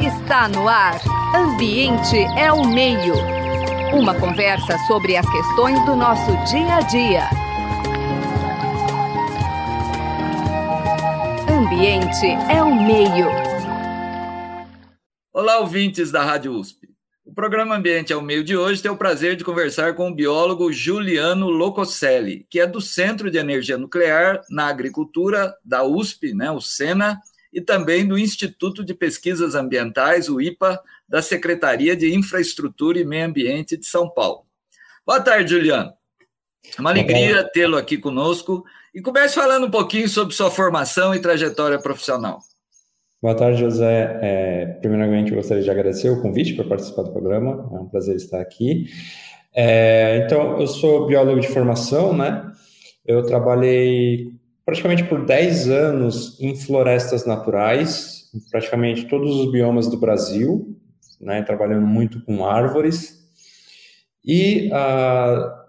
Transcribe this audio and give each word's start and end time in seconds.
Está 0.00 0.48
no 0.48 0.66
ar. 0.66 0.98
Ambiente 1.36 2.16
é 2.38 2.50
o 2.50 2.66
meio. 2.66 3.12
Uma 3.92 4.18
conversa 4.18 4.78
sobre 4.86 5.14
as 5.14 5.30
questões 5.30 5.84
do 5.84 5.94
nosso 5.94 6.30
dia 6.50 6.76
a 6.76 6.80
dia. 6.80 7.28
Ambiente 11.50 12.26
é 12.50 12.62
o 12.62 12.74
meio. 12.74 13.26
Olá, 15.34 15.58
ouvintes 15.58 16.10
da 16.10 16.24
Rádio 16.24 16.52
USP. 16.52 16.88
O 17.26 17.34
programa 17.34 17.76
Ambiente 17.76 18.10
ao 18.10 18.22
Meio 18.22 18.42
de 18.42 18.56
hoje 18.56 18.80
tem 18.80 18.90
o 18.90 18.96
prazer 18.96 19.36
de 19.36 19.44
conversar 19.44 19.94
com 19.94 20.08
o 20.08 20.14
biólogo 20.14 20.72
Juliano 20.72 21.50
Locoselli, 21.50 22.46
que 22.48 22.58
é 22.58 22.66
do 22.66 22.80
Centro 22.80 23.30
de 23.30 23.36
Energia 23.36 23.76
Nuclear 23.76 24.40
na 24.48 24.66
Agricultura 24.66 25.54
da 25.62 25.84
USP, 25.84 26.32
né, 26.32 26.50
o 26.50 26.58
SENA, 26.58 27.20
e 27.52 27.60
também 27.60 28.06
do 28.06 28.18
Instituto 28.18 28.84
de 28.84 28.94
Pesquisas 28.94 29.54
Ambientais, 29.54 30.28
o 30.28 30.40
IPA, 30.40 30.80
da 31.08 31.22
Secretaria 31.22 31.96
de 31.96 32.14
Infraestrutura 32.14 32.98
e 32.98 33.04
Meio 33.04 33.26
Ambiente 33.26 33.76
de 33.76 33.86
São 33.86 34.08
Paulo. 34.08 34.42
Boa 35.06 35.20
tarde, 35.20 35.50
Juliano. 35.50 35.92
Uma 36.78 36.90
alegria 36.90 37.44
tê-lo 37.44 37.76
aqui 37.76 37.96
conosco 37.96 38.64
e 38.94 39.00
comece 39.00 39.34
falando 39.34 39.66
um 39.66 39.70
pouquinho 39.70 40.08
sobre 40.08 40.34
sua 40.34 40.50
formação 40.50 41.14
e 41.14 41.20
trajetória 41.20 41.78
profissional. 41.78 42.40
Boa 43.20 43.34
tarde, 43.34 43.60
José. 43.60 44.18
É, 44.22 44.66
primeiramente, 44.80 45.34
gostaria 45.34 45.62
de 45.62 45.70
agradecer 45.70 46.10
o 46.10 46.20
convite 46.20 46.54
para 46.54 46.64
participar 46.64 47.02
do 47.02 47.12
programa. 47.12 47.68
É 47.72 47.80
um 47.80 47.88
prazer 47.88 48.16
estar 48.16 48.40
aqui. 48.40 48.86
É, 49.54 50.22
então, 50.24 50.60
eu 50.60 50.66
sou 50.66 51.06
biólogo 51.06 51.40
de 51.40 51.48
formação, 51.48 52.16
né? 52.16 52.52
Eu 53.04 53.24
trabalhei 53.24 54.37
praticamente 54.68 55.04
por 55.04 55.24
10 55.24 55.70
anos 55.70 56.38
em 56.38 56.54
florestas 56.54 57.24
naturais, 57.24 58.30
praticamente 58.50 59.06
todos 59.06 59.34
os 59.34 59.50
biomas 59.50 59.88
do 59.88 59.96
Brasil, 59.96 60.76
né, 61.18 61.40
trabalhando 61.40 61.86
muito 61.86 62.22
com 62.26 62.44
árvores. 62.44 63.18
E 64.22 64.68
ah, 64.74 65.64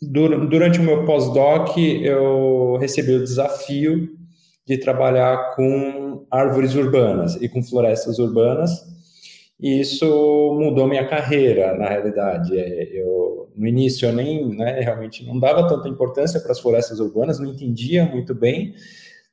durante 0.00 0.78
o 0.78 0.82
meu 0.84 1.04
pós-doc, 1.04 1.76
eu 1.76 2.76
recebi 2.80 3.14
o 3.14 3.24
desafio 3.24 4.16
de 4.64 4.78
trabalhar 4.78 5.56
com 5.56 6.24
árvores 6.30 6.76
urbanas 6.76 7.34
e 7.42 7.48
com 7.48 7.60
florestas 7.64 8.20
urbanas, 8.20 8.70
e 9.58 9.80
isso 9.80 10.06
mudou 10.56 10.86
minha 10.86 11.08
carreira, 11.08 11.76
na 11.76 11.88
realidade. 11.88 12.56
É, 12.56 12.90
eu, 12.92 13.45
no 13.56 13.66
início, 13.66 14.06
eu 14.06 14.12
nem, 14.12 14.54
né, 14.54 14.80
realmente 14.80 15.24
não 15.24 15.38
dava 15.38 15.66
tanta 15.66 15.88
importância 15.88 16.38
para 16.40 16.52
as 16.52 16.60
florestas 16.60 17.00
urbanas, 17.00 17.38
não 17.38 17.46
entendia 17.46 18.04
muito 18.04 18.34
bem, 18.34 18.74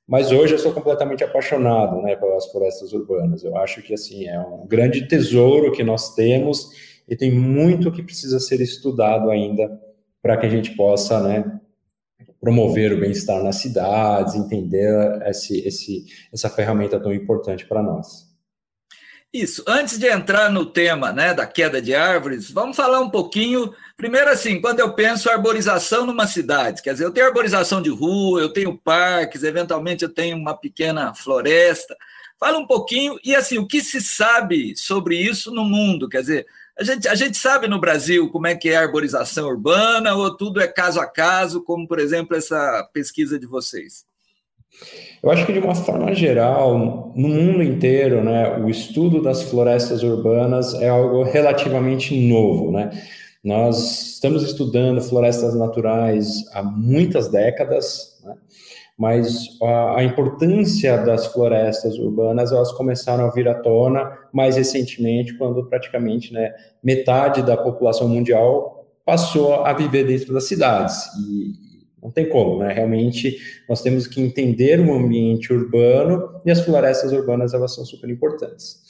mas 0.07 0.31
hoje 0.31 0.53
eu 0.53 0.59
sou 0.59 0.73
completamente 0.73 1.23
apaixonado, 1.23 2.01
né, 2.01 2.15
pelas 2.15 2.45
florestas 2.51 2.93
urbanas. 2.93 3.43
Eu 3.43 3.57
acho 3.57 3.81
que, 3.81 3.93
assim, 3.93 4.27
é 4.27 4.39
um 4.39 4.65
grande 4.67 5.07
tesouro 5.07 5.71
que 5.71 5.83
nós 5.83 6.13
temos 6.15 6.69
e 7.07 7.15
tem 7.15 7.31
muito 7.31 7.91
que 7.91 8.01
precisa 8.01 8.39
ser 8.39 8.61
estudado 8.61 9.29
ainda 9.29 9.69
para 10.21 10.37
que 10.37 10.45
a 10.45 10.49
gente 10.49 10.75
possa, 10.75 11.21
né, 11.21 11.59
promover 12.39 12.91
o 12.93 12.99
bem-estar 12.99 13.41
nas 13.41 13.57
cidades, 13.57 14.35
entender 14.35 15.21
esse, 15.25 15.65
esse, 15.65 16.05
essa 16.31 16.49
ferramenta 16.49 16.99
tão 16.99 17.13
importante 17.13 17.65
para 17.65 17.81
nós. 17.81 18.32
Isso. 19.33 19.63
Antes 19.67 19.97
de 19.97 20.05
entrar 20.07 20.51
no 20.51 20.63
tema 20.63 21.11
né, 21.11 21.33
da 21.33 21.47
queda 21.47 21.81
de 21.81 21.95
árvores, 21.95 22.51
vamos 22.51 22.77
falar 22.77 22.99
um 22.99 23.09
pouquinho. 23.09 23.73
Primeiro, 23.97 24.29
assim, 24.29 24.61
quando 24.61 24.79
eu 24.79 24.93
penso 24.93 25.27
arborização 25.27 26.05
numa 26.05 26.27
cidade, 26.27 26.83
quer 26.83 26.93
dizer, 26.93 27.05
eu 27.05 27.11
tenho 27.11 27.25
arborização 27.25 27.81
de 27.81 27.89
rua, 27.89 28.41
eu 28.41 28.53
tenho 28.53 28.77
parques, 28.77 29.41
eventualmente 29.41 30.03
eu 30.03 30.13
tenho 30.13 30.37
uma 30.37 30.55
pequena 30.55 31.15
floresta. 31.15 31.97
Fala 32.39 32.59
um 32.59 32.67
pouquinho, 32.67 33.17
e 33.23 33.35
assim, 33.35 33.57
o 33.57 33.65
que 33.65 33.81
se 33.81 33.99
sabe 34.01 34.75
sobre 34.77 35.17
isso 35.17 35.49
no 35.51 35.63
mundo? 35.65 36.07
Quer 36.07 36.21
dizer, 36.21 36.45
a 36.77 36.83
gente, 36.83 37.07
a 37.07 37.15
gente 37.15 37.35
sabe 37.35 37.67
no 37.67 37.79
Brasil 37.79 38.29
como 38.29 38.45
é 38.45 38.55
que 38.55 38.69
é 38.69 38.75
a 38.75 38.81
arborização 38.81 39.47
urbana, 39.47 40.13
ou 40.13 40.37
tudo 40.37 40.61
é 40.61 40.67
caso 40.67 40.99
a 40.99 41.07
caso, 41.07 41.63
como, 41.63 41.87
por 41.87 41.97
exemplo, 41.97 42.37
essa 42.37 42.87
pesquisa 42.93 43.39
de 43.39 43.47
vocês? 43.47 44.05
Eu 45.23 45.31
acho 45.31 45.45
que 45.45 45.53
de 45.53 45.59
uma 45.59 45.73
forma 45.73 46.13
geral, 46.13 47.13
no 47.15 47.29
mundo 47.29 47.63
inteiro, 47.63 48.23
né, 48.23 48.57
o 48.57 48.69
estudo 48.69 49.21
das 49.21 49.43
florestas 49.43 50.03
urbanas 50.03 50.73
é 50.75 50.89
algo 50.89 51.23
relativamente 51.23 52.13
novo, 52.27 52.71
né? 52.71 52.91
Nós 53.43 54.13
estamos 54.13 54.43
estudando 54.43 55.01
florestas 55.01 55.53
naturais 55.53 56.45
há 56.53 56.63
muitas 56.63 57.29
décadas, 57.29 58.19
né? 58.23 58.35
mas 58.97 59.49
a, 59.61 59.99
a, 59.99 60.03
importância 60.03 60.97
das 60.97 61.27
florestas 61.27 61.97
urbanas 61.97 62.53
elas 62.53 62.71
começaram 62.71 63.25
a 63.25 63.31
vir 63.31 63.47
à 63.49 63.55
tona 63.55 64.17
mais 64.31 64.55
recentemente, 64.55 65.37
quando 65.37 65.65
praticamente 65.65 66.31
né, 66.31 66.53
metade 66.81 67.41
da 67.41 67.57
população 67.57 68.07
mundial 68.07 68.85
passou 69.05 69.65
a 69.65 69.73
viver 69.73 70.05
dentro 70.05 70.33
das 70.33 70.45
cidades. 70.45 71.05
E, 71.27 71.62
não 72.03 72.11
tem 72.11 72.27
como, 72.27 72.59
né? 72.59 72.73
Realmente 72.73 73.37
nós 73.67 73.81
temos 73.81 74.05
que 74.05 74.21
entender 74.21 74.79
o 74.79 74.93
ambiente 74.93 75.53
urbano 75.53 76.41
e 76.45 76.51
as 76.51 76.59
florestas 76.59 77.13
urbanas 77.13 77.53
elas 77.53 77.73
são 77.73 77.85
super 77.85 78.09
importantes. 78.09 78.83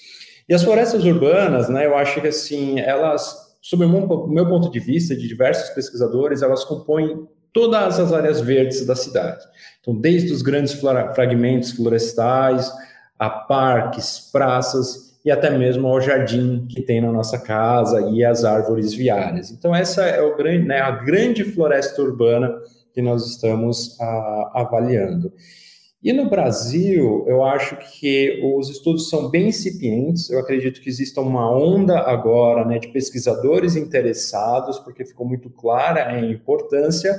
E 0.50 0.54
as 0.54 0.64
florestas 0.64 1.06
urbanas, 1.06 1.70
né? 1.70 1.86
Eu 1.86 1.96
acho 1.96 2.20
que 2.20 2.28
assim 2.28 2.80
elas, 2.80 3.56
sob 3.62 3.86
o 3.86 4.28
meu 4.28 4.48
ponto 4.48 4.72
de 4.72 4.80
vista, 4.80 5.16
de 5.16 5.28
diversos 5.28 5.70
pesquisadores, 5.70 6.42
elas 6.42 6.66
compõem 6.66 7.28
todas 7.54 8.00
as 8.00 8.12
áreas 8.12 8.42
verdes 8.42 8.86
da 8.86 8.96
cidade. 8.96 9.46
Então, 9.80 9.96
desde 9.96 10.34
os 10.34 10.42
grandes 10.42 10.74
fragmentos 10.74 11.72
florestais 11.72 12.72
a 13.20 13.30
parques, 13.30 14.30
praças 14.32 15.14
e 15.24 15.32
até 15.32 15.50
mesmo 15.50 15.88
ao 15.88 16.02
jardim 16.02 16.66
que 16.68 16.82
tem 16.82 17.00
na 17.00 17.12
nossa 17.12 17.38
casa 17.38 18.02
e 18.10 18.26
as 18.26 18.44
árvores 18.44 18.94
viárias. 18.94 19.52
Então, 19.52 19.74
essa 19.74 20.04
é 20.04 20.36
grande, 20.36 20.68
né, 20.68 20.80
a 20.80 20.92
grande 20.92 21.46
floresta 21.46 22.02
urbana 22.02 22.54
que 22.94 23.02
nós 23.02 23.26
estamos 23.28 24.00
a, 24.00 24.06
ah, 24.06 24.52
avaliando. 24.62 25.34
E 26.04 26.12
no 26.12 26.30
Brasil, 26.30 27.24
eu 27.28 27.46
acho 27.46 27.78
que 27.78 28.42
os 28.44 28.70
estudos 28.70 29.10
são 29.10 29.30
bem 29.30 29.48
incipientes. 29.48 30.30
Eu 30.30 30.40
acredito 30.40 30.82
que 30.82 30.90
exista 30.90 31.22
uma 31.22 31.50
onda 31.50 31.98
agora 31.98 32.66
né, 32.66 32.78
de 32.78 32.90
pesquisadores 32.90 33.78
interessados, 33.78 34.78
porque 34.80 35.06
ficou 35.06 35.26
muito 35.26 35.50
clara 35.50 36.10
a 36.10 36.20
importância, 36.20 37.16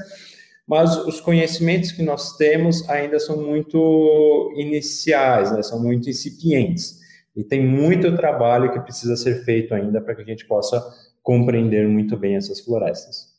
mas 0.69 0.99
os 1.07 1.19
conhecimentos 1.19 1.93
que 1.93 2.03
nós 2.03 2.37
temos 2.37 2.87
ainda 2.91 3.19
são 3.19 3.43
muito 3.43 4.53
iniciais, 4.55 5.51
né, 5.51 5.63
são 5.63 5.83
muito 5.83 6.11
incipientes. 6.11 6.99
E 7.35 7.43
tem 7.43 7.67
muito 7.67 8.15
trabalho 8.15 8.71
que 8.71 8.81
precisa 8.81 9.17
ser 9.17 9.45
feito 9.45 9.75
ainda 9.75 9.99
para 9.99 10.15
que 10.15 10.21
a 10.21 10.27
gente 10.27 10.47
possa 10.47 10.85
compreender 11.23 11.89
muito 11.89 12.19
bem 12.19 12.37
essas 12.37 12.61
florestas. 12.61 13.34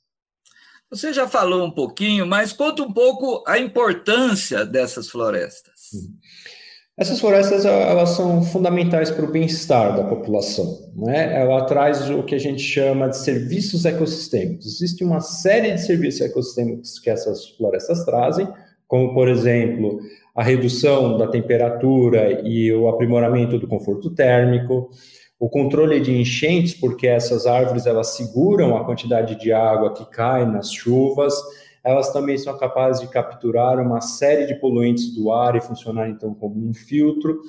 Você 0.95 1.11
já 1.11 1.28
falou 1.28 1.66
um 1.66 1.72
pouquinho, 1.72 2.25
mas 2.25 2.53
conta 2.53 2.81
um 2.81 2.91
pouco 2.91 3.44
a 3.45 3.59
importância 3.59 4.66
dessas 4.66 5.09
florestas. 5.09 5.73
Essas 6.97 7.19
florestas 7.19 7.66
elas 7.66 8.11
são 8.11 8.41
fundamentais 8.41 9.11
para 9.11 9.25
o 9.25 9.31
bem-estar 9.31 9.97
da 9.97 10.06
população. 10.06 10.89
Né? 10.95 11.38
Ela 11.38 11.66
traz 11.66 12.09
o 12.09 12.23
que 12.23 12.33
a 12.33 12.39
gente 12.39 12.61
chama 12.61 13.09
de 13.09 13.17
serviços 13.17 13.83
ecossistêmicos. 13.83 14.67
Existe 14.67 15.03
uma 15.03 15.19
série 15.19 15.73
de 15.73 15.81
serviços 15.81 16.22
ecossistêmicos 16.22 16.97
que 16.97 17.09
essas 17.09 17.50
florestas 17.57 18.06
trazem, 18.06 18.47
como, 18.88 19.13
por 19.13 19.27
exemplo, 19.27 20.00
a 20.33 20.41
redução 20.41 21.17
da 21.17 21.27
temperatura 21.27 22.41
e 22.47 22.72
o 22.72 22.88
aprimoramento 22.88 23.59
do 23.59 23.67
conforto 23.67 24.12
térmico, 24.12 24.89
o 25.40 25.50
controle 25.50 26.00
de 26.00 26.16
enchentes, 26.18 26.73
porque 26.73 27.07
essas 27.07 27.46
árvores 27.46 27.85
elas 27.85 28.16
seguram 28.16 28.78
a 28.78 28.85
quantidade 28.85 29.35
de 29.35 29.51
água 29.51 29.94
que 29.94 30.06
cai 30.06 30.46
nas 30.46 30.72
chuvas, 30.72 31.34
elas 31.84 32.12
também 32.12 32.38
são 32.38 32.57
capazes 32.57 33.01
de 33.01 33.07
capturar 33.09 33.79
uma 33.79 34.01
série 34.01 34.45
de 34.45 34.56
poluentes 34.56 35.13
do 35.13 35.31
ar 35.31 35.56
e 35.56 35.62
funcionar 35.62 36.09
então 36.09 36.34
como 36.34 36.68
um 36.68 36.74
filtro, 36.74 37.41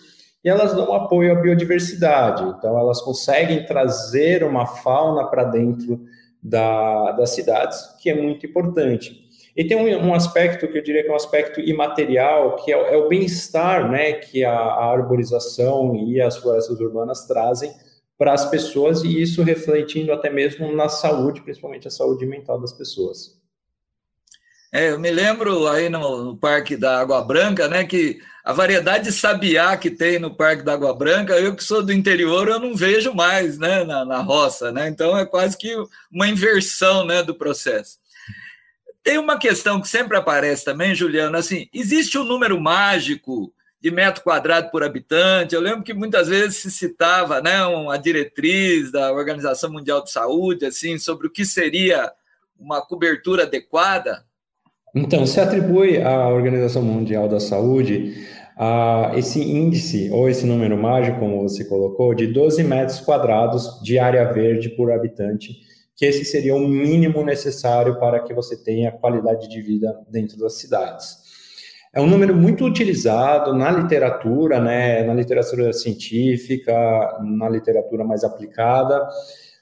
e 0.45 0.49
elas 0.49 0.75
dão 0.75 0.93
apoio 0.93 1.33
à 1.33 1.35
biodiversidade, 1.41 2.43
então 2.57 2.79
elas 2.79 3.01
conseguem 3.01 3.65
trazer 3.65 4.45
uma 4.45 4.67
fauna 4.67 5.25
para 5.25 5.45
dentro 5.45 6.05
da, 6.43 7.13
das 7.13 7.31
cidades, 7.31 7.79
que 8.01 8.11
é 8.11 8.15
muito 8.21 8.47
importante. 8.47 9.26
E 9.57 9.65
tem 9.65 9.77
um, 9.77 10.09
um, 10.09 10.15
aspecto 10.15 10.69
que 10.69 10.77
eu 10.77 10.83
diria 10.83 11.03
que 11.03 11.09
é 11.09 11.13
um 11.13 11.17
aspecto 11.17 11.61
imaterial, 11.61 12.57
que 12.57 12.71
é, 12.71 12.95
é 12.95 12.97
o 12.99 13.09
bem-estar 13.09 13.91
né, 13.91 14.13
que 14.13 14.45
a, 14.45 14.53
a, 14.53 14.93
arborização 14.93 15.97
e 15.97 16.21
as 16.21 16.37
florestas 16.37 16.79
urbanas 16.79 17.27
trazem 17.27 17.73
para 18.19 18.35
as 18.35 18.51
pessoas, 18.51 19.03
e 19.03 19.21
isso 19.21 19.43
refletindo 19.43 20.13
até 20.13 20.29
mesmo 20.29 20.75
na 20.75 20.89
saúde, 20.89 21.41
principalmente 21.41 21.89
a 21.89 21.91
saúde 21.91 22.27
mental 22.27 22.61
das 22.61 22.73
pessoas. 22.73 23.37
É, 24.73 24.91
eu 24.91 24.99
me 24.99 25.11
lembro 25.11 25.67
aí 25.69 25.89
no, 25.89 26.25
no, 26.25 26.37
Parque 26.37 26.77
da 26.77 27.01
Água 27.01 27.23
Branca, 27.23 27.67
né, 27.67 27.85
que 27.85 28.19
a 28.45 28.53
variedade 28.53 29.05
de 29.05 29.13
sabiá 29.13 29.75
que 29.77 29.91
tem 29.91 30.19
no 30.19 30.35
Parque 30.35 30.63
da 30.63 30.75
Água 30.75 30.95
Branca, 30.95 31.35
eu 31.35 31.57
que 31.57 31.65
sou 31.65 31.83
do 31.83 31.93
interior, 31.93 32.49
eu 32.49 32.61
não 32.61 32.75
vejo 32.75 33.15
mais, 33.15 33.59
né, 33.59 33.85
na, 33.85 34.05
na 34.05 34.21
roça, 34.21 34.71
né, 34.71 34.89
então 34.89 35.17
é 35.17 35.25
quase 35.25 35.57
que 35.57 35.75
uma 36.13 36.29
inversão, 36.29 37.07
né, 37.07 37.23
do 37.23 37.35
processo. 37.35 37.99
Tem 39.07 39.19
uma 39.19 39.39
questão 39.39 39.81
que 39.81 39.87
sempre 39.87 40.17
aparece 40.17 40.65
também, 40.65 40.93
Juliano, 40.93 41.37
assim, 41.37 41.69
existe 41.73 42.19
um 42.19 42.25
número 42.25 42.61
mágico 42.61 43.55
de 43.81 43.89
metro 43.89 44.21
quadrado 44.21 44.69
por 44.69 44.83
habitante. 44.83 45.55
Eu 45.55 45.61
lembro 45.61 45.85
que 45.85 45.95
muitas 45.95 46.27
vezes 46.27 46.57
se 46.57 46.73
citava 46.73 47.41
né, 47.41 47.65
uma 47.67 47.97
diretriz 47.97 48.91
da 48.91 49.13
Organização 49.13 49.71
Mundial 49.71 50.03
de 50.03 50.11
Saúde 50.11 50.67
assim 50.67 50.99
sobre 50.99 51.29
o 51.29 51.31
que 51.31 51.45
seria 51.45 52.11
uma 52.59 52.85
cobertura 52.85 53.45
adequada. 53.45 54.25
Então, 54.93 55.25
se 55.25 55.39
atribui 55.41 56.03
à 56.03 56.29
Organização 56.29 56.83
Mundial 56.83 57.29
da 57.29 57.39
Saúde 57.39 58.27
a 58.59 59.13
esse 59.15 59.41
índice, 59.41 60.11
ou 60.11 60.29
esse 60.29 60.45
número 60.45 60.77
mágico, 60.77 61.21
como 61.21 61.43
você 61.43 61.65
colocou, 61.65 62.13
de 62.13 62.27
12 62.27 62.65
metros 62.65 62.99
quadrados 62.99 63.81
de 63.85 64.01
área 64.01 64.25
verde 64.33 64.69
por 64.71 64.91
habitante, 64.91 65.65
que 65.97 66.05
esse 66.05 66.25
seria 66.25 66.55
o 66.55 66.61
mínimo 66.61 67.25
necessário 67.25 67.99
para 67.99 68.21
que 68.21 68.35
você 68.35 68.57
tenha 68.57 68.93
qualidade 68.93 69.49
de 69.49 69.63
vida 69.63 69.99
dentro 70.09 70.39
das 70.39 70.59
cidades. 70.59 71.25
É 71.93 72.01
um 72.01 72.07
número 72.07 72.37
muito 72.37 72.63
utilizado 72.67 73.55
na 73.55 73.71
literatura, 73.71 74.61
né, 74.61 75.03
na 75.03 75.15
literatura 75.15 75.73
científica, 75.73 76.75
na 77.23 77.49
literatura 77.49 78.05
mais 78.05 78.23
aplicada, 78.23 79.09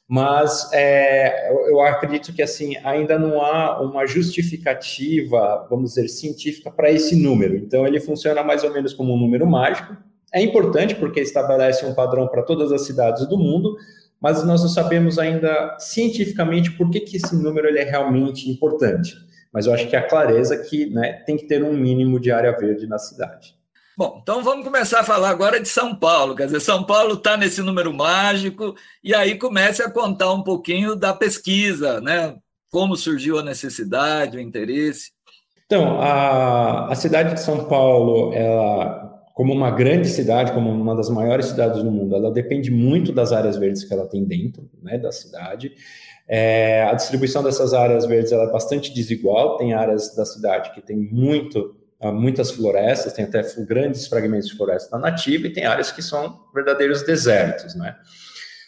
mas 0.09 0.69
é, 0.73 1.51
eu, 1.71 1.81
acredito 1.81 2.33
que 2.35 2.43
assim 2.43 2.77
ainda 2.85 3.17
não 3.19 3.41
há 3.41 3.81
uma 3.81 4.05
justificativa, 4.05 5.67
vamos 5.71 5.91
dizer, 5.91 6.09
científica 6.09 6.73
para 6.73 6.91
esse 6.91 7.17
número. 7.17 7.57
Então 7.57 7.87
ele 7.87 8.01
funciona 8.01 8.43
mais 8.43 8.65
ou 8.65 8.73
menos 8.73 8.93
como 8.93 9.15
um 9.15 9.19
número 9.19 9.47
mágico. 9.47 9.97
É 10.33 10.43
importante 10.43 10.97
porque 10.97 11.21
estabelece 11.21 11.87
um 11.87 11.95
padrão 11.95 12.27
para 12.27 12.43
todas 12.43 12.73
as 12.73 12.85
cidades 12.85 13.27
do 13.29 13.39
mundo, 13.39 13.77
mas 14.25 14.43
nós 14.43 14.63
não 14.63 14.71
sabemos 14.71 15.19
ainda 15.19 15.77
cientificamente 15.79 16.71
por 16.71 16.89
que, 16.89 17.01
que 17.01 17.19
esse 17.19 17.37
número 17.37 17.69
ele 17.69 17.79
é 17.79 17.85
realmente 17.85 18.51
importante. 18.51 19.15
Mas 19.53 19.67
eu 19.67 19.75
acho 19.75 19.87
que 19.87 19.95
a 19.95 20.09
clareza 20.09 20.57
que 20.57 20.87
né, 20.87 21.13
tem 21.27 21.37
que 21.37 21.47
ter 21.47 21.63
um 21.63 21.75
mínimo 21.75 22.19
de 22.19 22.33
área 22.33 22.57
verde 22.57 22.87
na 22.87 22.97
cidade. 22.97 23.55
Bom, 23.95 24.21
então 24.23 24.43
vamos 24.43 24.65
começar 24.65 25.01
a 25.01 25.05
falar 25.05 25.29
agora 25.29 25.61
de 25.61 25.69
São 25.69 25.95
Paulo. 25.95 26.35
Quer 26.35 26.47
dizer, 26.47 26.61
São 26.61 26.85
Paulo 26.85 27.17
está 27.17 27.37
nesse 27.37 27.61
número 27.61 27.93
mágico, 27.93 28.75
e 29.03 29.15
aí 29.15 29.37
comece 29.37 29.83
a 29.83 29.91
contar 29.91 30.33
um 30.33 30.43
pouquinho 30.43 30.97
da 30.97 31.13
pesquisa, 31.13 32.01
né? 32.01 32.35
Como 32.71 32.97
surgiu 32.97 33.39
a 33.39 33.43
necessidade, 33.43 34.39
o 34.39 34.41
interesse. 34.41 35.11
Então, 35.67 36.01
a, 36.01 36.91
a 36.91 36.95
cidade 36.95 37.35
de 37.35 37.41
São 37.43 37.67
Paulo, 37.67 38.33
ela, 38.33 39.04
como 39.35 39.53
uma 39.53 39.71
grande 39.71 40.09
cidade, 40.09 40.53
como 40.53 40.71
uma 40.71 40.95
das 40.95 41.11
maiores 41.11 41.47
cidades 41.47 41.83
do 41.83 41.91
mundo, 41.91 42.15
ela 42.15 42.31
depende 42.31 42.71
muito 42.71 43.13
das 43.13 43.33
áreas 43.33 43.57
verdes 43.57 43.83
que 43.83 43.93
ela 43.93 44.07
tem 44.07 44.25
dentro 44.25 44.71
né, 44.81 44.97
da 44.97 45.11
cidade. 45.11 45.73
É, 46.27 46.85
a 46.85 46.95
distribuição 46.95 47.43
dessas 47.43 47.75
áreas 47.75 48.07
verdes 48.07 48.33
é 48.33 48.51
bastante 48.51 48.95
desigual. 48.95 49.57
Tem 49.57 49.75
áreas 49.75 50.15
da 50.15 50.25
cidade 50.25 50.73
que 50.73 50.81
tem 50.81 50.97
muito 50.97 51.75
muitas 52.13 52.51
florestas, 52.51 53.15
tem 53.15 53.25
até 53.25 53.43
grandes 53.67 54.07
fragmentos 54.07 54.49
de 54.49 54.57
floresta 54.57 54.99
nativa 54.99 55.47
e 55.47 55.53
tem 55.53 55.65
áreas 55.65 55.91
que 55.91 56.03
são 56.03 56.39
verdadeiros 56.55 57.03
desertos, 57.03 57.75
né? 57.75 57.97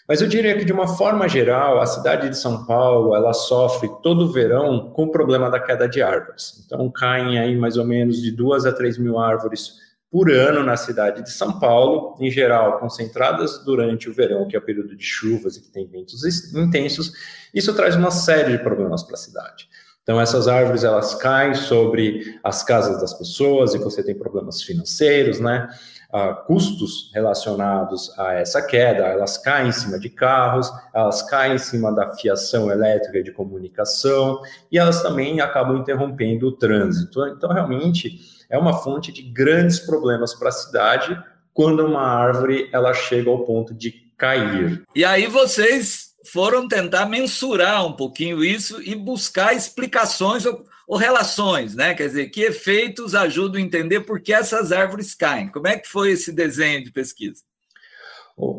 Mas 0.08 0.22
eu 0.22 0.28
diria 0.28 0.56
que, 0.56 0.64
de 0.64 0.72
uma 0.72 0.86
forma 0.86 1.28
geral, 1.28 1.80
a 1.80 1.86
cidade 1.86 2.28
de 2.28 2.38
São 2.38 2.64
Paulo, 2.64 3.14
ela 3.14 3.32
sofre 3.32 3.90
todo 4.02 4.24
o 4.24 4.32
verão 4.32 4.90
com 4.90 5.04
o 5.04 5.10
problema 5.10 5.50
da 5.50 5.58
queda 5.58 5.88
de 5.88 6.00
árvores. 6.00 6.62
Então, 6.64 6.88
caem 6.90 7.38
aí 7.38 7.56
mais 7.56 7.76
ou 7.76 7.84
menos 7.84 8.22
de 8.22 8.30
duas 8.30 8.64
a 8.64 8.72
três 8.72 8.96
mil 8.96 9.18
árvores 9.18 9.85
por 10.10 10.30
ano 10.30 10.62
na 10.62 10.76
cidade 10.76 11.22
de 11.22 11.30
São 11.30 11.58
Paulo, 11.58 12.16
em 12.20 12.30
geral 12.30 12.78
concentradas 12.78 13.64
durante 13.64 14.08
o 14.08 14.14
verão, 14.14 14.46
que 14.46 14.56
é 14.56 14.58
o 14.58 14.62
período 14.62 14.96
de 14.96 15.04
chuvas 15.04 15.56
e 15.56 15.62
que 15.62 15.70
tem 15.70 15.86
ventos 15.86 16.22
intensos. 16.54 17.12
Isso 17.52 17.74
traz 17.74 17.96
uma 17.96 18.10
série 18.10 18.56
de 18.56 18.62
problemas 18.62 19.02
para 19.02 19.14
a 19.14 19.18
cidade. 19.18 19.68
Então 20.02 20.20
essas 20.20 20.46
árvores 20.46 20.84
elas 20.84 21.16
caem 21.16 21.54
sobre 21.54 22.38
as 22.44 22.62
casas 22.62 23.00
das 23.00 23.12
pessoas 23.12 23.74
e 23.74 23.78
você 23.78 24.04
tem 24.04 24.14
problemas 24.14 24.62
financeiros, 24.62 25.40
né? 25.40 25.68
Uh, 26.14 26.46
custos 26.46 27.10
relacionados 27.12 28.16
a 28.16 28.34
essa 28.34 28.62
queda, 28.62 29.02
elas 29.02 29.36
caem 29.36 29.68
em 29.68 29.72
cima 29.72 29.98
de 29.98 30.08
carros, 30.08 30.70
elas 30.94 31.20
caem 31.22 31.56
em 31.56 31.58
cima 31.58 31.92
da 31.92 32.14
fiação 32.14 32.70
elétrica 32.70 33.20
de 33.24 33.32
comunicação 33.32 34.40
e 34.70 34.78
elas 34.78 35.02
também 35.02 35.40
acabam 35.40 35.76
interrompendo 35.76 36.46
o 36.46 36.52
trânsito. 36.52 37.26
Então, 37.26 37.52
realmente, 37.52 38.35
é 38.50 38.58
uma 38.58 38.78
fonte 38.82 39.12
de 39.12 39.22
grandes 39.22 39.80
problemas 39.80 40.34
para 40.34 40.48
a 40.48 40.52
cidade 40.52 41.18
quando 41.52 41.84
uma 41.84 42.02
árvore 42.02 42.68
ela 42.72 42.92
chega 42.92 43.30
ao 43.30 43.44
ponto 43.44 43.72
de 43.74 43.90
cair. 44.16 44.82
E 44.94 45.04
aí 45.04 45.26
vocês 45.26 46.14
foram 46.26 46.68
tentar 46.68 47.06
mensurar 47.06 47.86
um 47.86 47.92
pouquinho 47.92 48.44
isso 48.44 48.82
e 48.82 48.94
buscar 48.94 49.54
explicações 49.54 50.44
ou, 50.44 50.64
ou, 50.86 50.96
relações, 50.96 51.74
né? 51.74 51.94
Quer 51.94 52.08
dizer, 52.08 52.26
que 52.28 52.42
efeitos 52.42 53.14
ajudam 53.14 53.60
a 53.60 53.64
entender 53.64 54.00
por 54.00 54.20
que 54.20 54.32
essas 54.32 54.72
árvores 54.72 55.14
caem. 55.14 55.48
Como 55.48 55.68
é 55.68 55.78
que 55.78 55.88
foi 55.88 56.10
esse 56.10 56.32
desenho 56.32 56.82
de 56.84 56.90
pesquisa? 56.90 57.42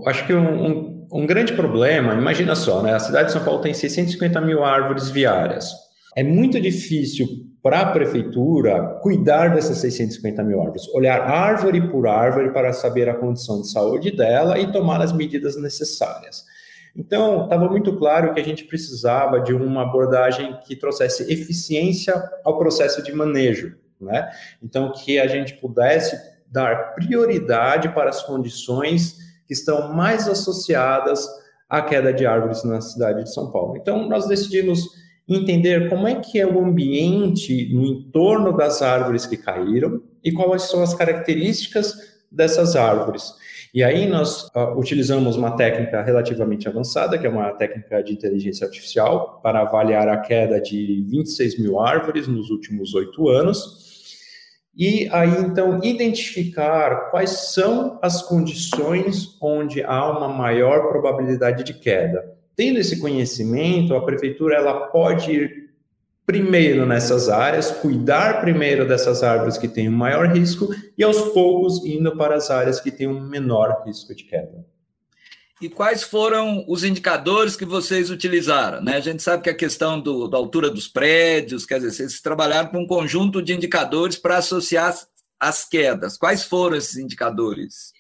Acho 0.08 0.26
que 0.26 0.34
um, 0.34 0.66
um, 0.66 1.08
um 1.12 1.28
grande 1.28 1.54
problema, 1.54 2.16
imagina 2.16 2.56
só, 2.56 2.82
né? 2.82 2.96
A 2.96 3.00
cidade 3.00 3.28
de 3.28 3.34
São 3.34 3.44
Paulo 3.44 3.62
tem 3.62 3.74
650 3.74 4.42
mil 4.42 4.64
árvores 4.64 5.10
viárias. 5.10 5.70
É 6.16 6.24
muito 6.24 6.60
difícil 6.60 7.28
para 7.62 7.82
a 7.82 7.92
prefeitura 7.92 9.00
cuidar 9.02 9.54
dessas 9.54 9.78
650 9.80 10.44
mil 10.44 10.62
árvores, 10.62 10.88
olhar 10.90 11.22
árvore 11.22 11.90
por 11.90 12.08
árvore 12.08 12.52
para 12.52 12.72
saber 12.72 13.10
a 13.10 13.16
condição 13.16 13.62
de 13.62 13.72
saúde 13.72 14.12
dela 14.12 14.58
e 14.60 14.72
tomar 14.72 15.02
as 15.02 15.12
medidas 15.12 15.60
necessárias. 15.62 16.46
Então, 16.96 17.44
estava 17.44 17.70
muito 17.70 17.96
claro 17.98 18.34
que 18.34 18.40
a 18.40 18.44
gente 18.44 18.64
precisava 18.64 19.40
de 19.40 19.54
uma 19.54 19.84
abordagem 19.84 20.58
que 20.66 20.76
trouxesse 20.76 21.32
eficiência 21.32 22.16
ao 22.44 22.58
processo 22.58 23.04
de 23.04 23.14
manejo, 23.14 23.78
né? 24.02 24.32
Então, 24.64 24.92
que 24.92 25.20
a 25.20 25.28
gente 25.28 25.54
pudesse 25.56 26.18
dar 26.52 26.96
prioridade 26.96 27.90
para 27.90 28.10
as 28.10 28.24
condições 28.24 29.18
que 29.46 29.54
estão 29.54 29.94
mais 29.94 30.28
associadas 30.28 31.28
à 31.70 31.82
queda 31.82 32.12
de 32.12 32.26
árvores 32.26 32.64
na 32.64 32.82
cidade 32.82 33.24
de 33.24 33.34
São 33.34 33.52
Paulo. 33.52 33.78
Então, 33.78 34.10
nós 34.10 34.28
decidimos 34.28 34.88
entender 35.28 35.90
como 35.90 36.08
é 36.08 36.16
que 36.16 36.40
é 36.40 36.46
o 36.46 36.64
ambiente 36.64 37.70
no 37.74 37.86
entorno 37.86 38.56
das 38.56 38.82
árvores 38.82 39.26
que 39.26 39.36
caíram 39.36 40.02
e 40.24 40.32
quais 40.32 40.64
são 40.64 40.82
as 40.82 40.94
características 40.94 41.94
dessas 42.32 42.76
árvores. 42.76 43.34
E 43.74 43.84
aí 43.84 44.08
nós 44.08 44.48
uh, 44.56 44.78
utilizamos 44.78 45.36
uma 45.36 45.56
técnica 45.56 46.02
relativamente 46.02 46.68
avançada, 46.68 47.18
que 47.18 47.28
é 47.28 47.30
uma 47.30 47.52
técnica 47.52 48.02
de 48.02 48.14
inteligência 48.14 48.66
artificial, 48.66 49.42
para 49.44 49.62
avaliar 49.62 50.08
a 50.08 50.18
queda 50.18 50.60
de 50.62 51.06
26 51.10 51.60
mil 51.60 51.80
árvores 51.80 52.28
nos 52.28 52.50
últimos 52.50 52.94
oito 52.96 53.28
anos. 53.30 53.86
E 54.76 55.10
aí, 55.12 55.42
então, 55.42 55.80
identificar 55.84 57.10
quais 57.10 57.52
são 57.52 58.00
as 58.02 58.22
condições 58.22 59.36
onde 59.42 59.84
há 59.84 60.18
uma 60.18 60.30
maior 60.30 60.88
probabilidade 60.88 61.64
de 61.64 61.74
queda. 61.74 62.38
Tendo 62.58 62.80
esse 62.80 63.00
conhecimento, 63.00 63.96
a 63.96 64.04
prefeitura 64.04 64.56
ela 64.56 64.88
pode 64.88 65.32
ir 65.32 65.70
primeiro 66.26 66.88
nessas 66.88 67.30
áreas, 67.30 67.70
cuidar 67.70 68.42
primeiro 68.42 68.86
dessas 68.86 69.22
árvores 69.22 69.60
que 69.60 69.68
têm 69.68 69.88
um 69.88 69.96
maior 69.96 70.28
risco 70.28 70.68
e 70.98 71.04
aos 71.04 71.22
poucos 71.30 71.86
indo 71.86 72.18
para 72.18 72.36
as 72.36 72.50
áreas 72.50 72.82
que 72.82 72.92
têm 72.92 73.08
um 73.08 73.22
menor 73.22 73.84
risco 73.86 74.14
de 74.14 74.24
queda. 74.24 74.66
E 75.62 75.70
quais 75.70 76.02
foram 76.04 76.66
os 76.68 76.84
indicadores 76.84 77.56
que 77.56 77.64
vocês 77.64 78.10
utilizaram? 78.10 78.82
Né? 78.82 78.96
A 78.96 79.00
gente 79.00 79.22
sabe 79.22 79.44
que 79.44 79.50
a 79.50 79.56
questão 79.56 80.00
do, 80.00 80.28
da 80.28 80.38
altura 80.38 80.70
dos 80.70 80.88
prédios, 80.88 81.66
quer 81.66 81.76
dizer, 81.80 81.92
vocês 81.92 82.22
trabalharam 82.22 82.70
com 82.70 82.80
um 82.80 82.88
conjunto 82.88 83.42
de 83.42 83.54
indicadores 83.54 84.18
para 84.18 84.38
associar 84.38 84.96
as 85.40 85.64
quedas. 85.64 86.18
Quais 86.18 86.44
foram 86.44 86.76
esses 86.76 86.98
indicadores? 86.98 87.94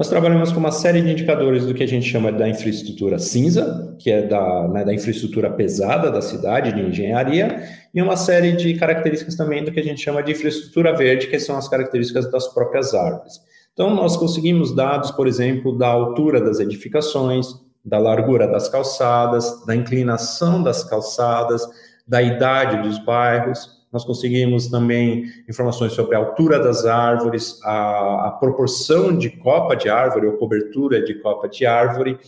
Nós 0.00 0.08
trabalhamos 0.08 0.50
com 0.50 0.58
uma 0.58 0.72
série 0.72 1.02
de 1.02 1.10
indicadores 1.10 1.66
do 1.66 1.74
que 1.74 1.82
a 1.82 1.86
gente 1.86 2.08
chama 2.08 2.32
da 2.32 2.48
infraestrutura 2.48 3.18
cinza, 3.18 3.94
que 3.98 4.10
é 4.10 4.26
da, 4.26 4.66
né, 4.66 4.82
da 4.82 4.94
infraestrutura 4.94 5.50
pesada 5.50 6.10
da 6.10 6.22
cidade, 6.22 6.72
de 6.72 6.80
engenharia, 6.80 7.68
e 7.94 8.00
uma 8.00 8.16
série 8.16 8.52
de 8.52 8.72
características 8.78 9.36
também 9.36 9.62
do 9.62 9.70
que 9.70 9.78
a 9.78 9.82
gente 9.82 10.00
chama 10.00 10.22
de 10.22 10.32
infraestrutura 10.32 10.96
verde, 10.96 11.26
que 11.26 11.38
são 11.38 11.54
as 11.54 11.68
características 11.68 12.30
das 12.30 12.48
próprias 12.48 12.94
árvores. 12.94 13.42
Então, 13.74 13.94
nós 13.94 14.16
conseguimos 14.16 14.74
dados, 14.74 15.10
por 15.10 15.28
exemplo, 15.28 15.76
da 15.76 15.88
altura 15.88 16.40
das 16.40 16.60
edificações, 16.60 17.48
da 17.84 17.98
largura 17.98 18.48
das 18.48 18.70
calçadas, 18.70 19.66
da 19.66 19.76
inclinação 19.76 20.62
das 20.62 20.82
calçadas, 20.82 21.62
da 22.08 22.22
idade 22.22 22.88
dos 22.88 22.98
bairros, 23.04 23.79
nós 23.92 24.04
conseguimos 24.04 24.68
também 24.68 25.24
informações 25.48 25.92
sobre 25.92 26.14
a 26.14 26.18
altura 26.18 26.60
das 26.60 26.86
árvores, 26.86 27.58
a, 27.64 28.28
a 28.28 28.30
proporção 28.38 29.16
de 29.16 29.30
copa 29.30 29.74
de 29.74 29.88
árvore 29.88 30.28
ou 30.28 30.36
cobertura 30.36 31.02
de 31.02 31.14
copa 31.14 31.48
de 31.48 31.66
árvore. 31.66 32.18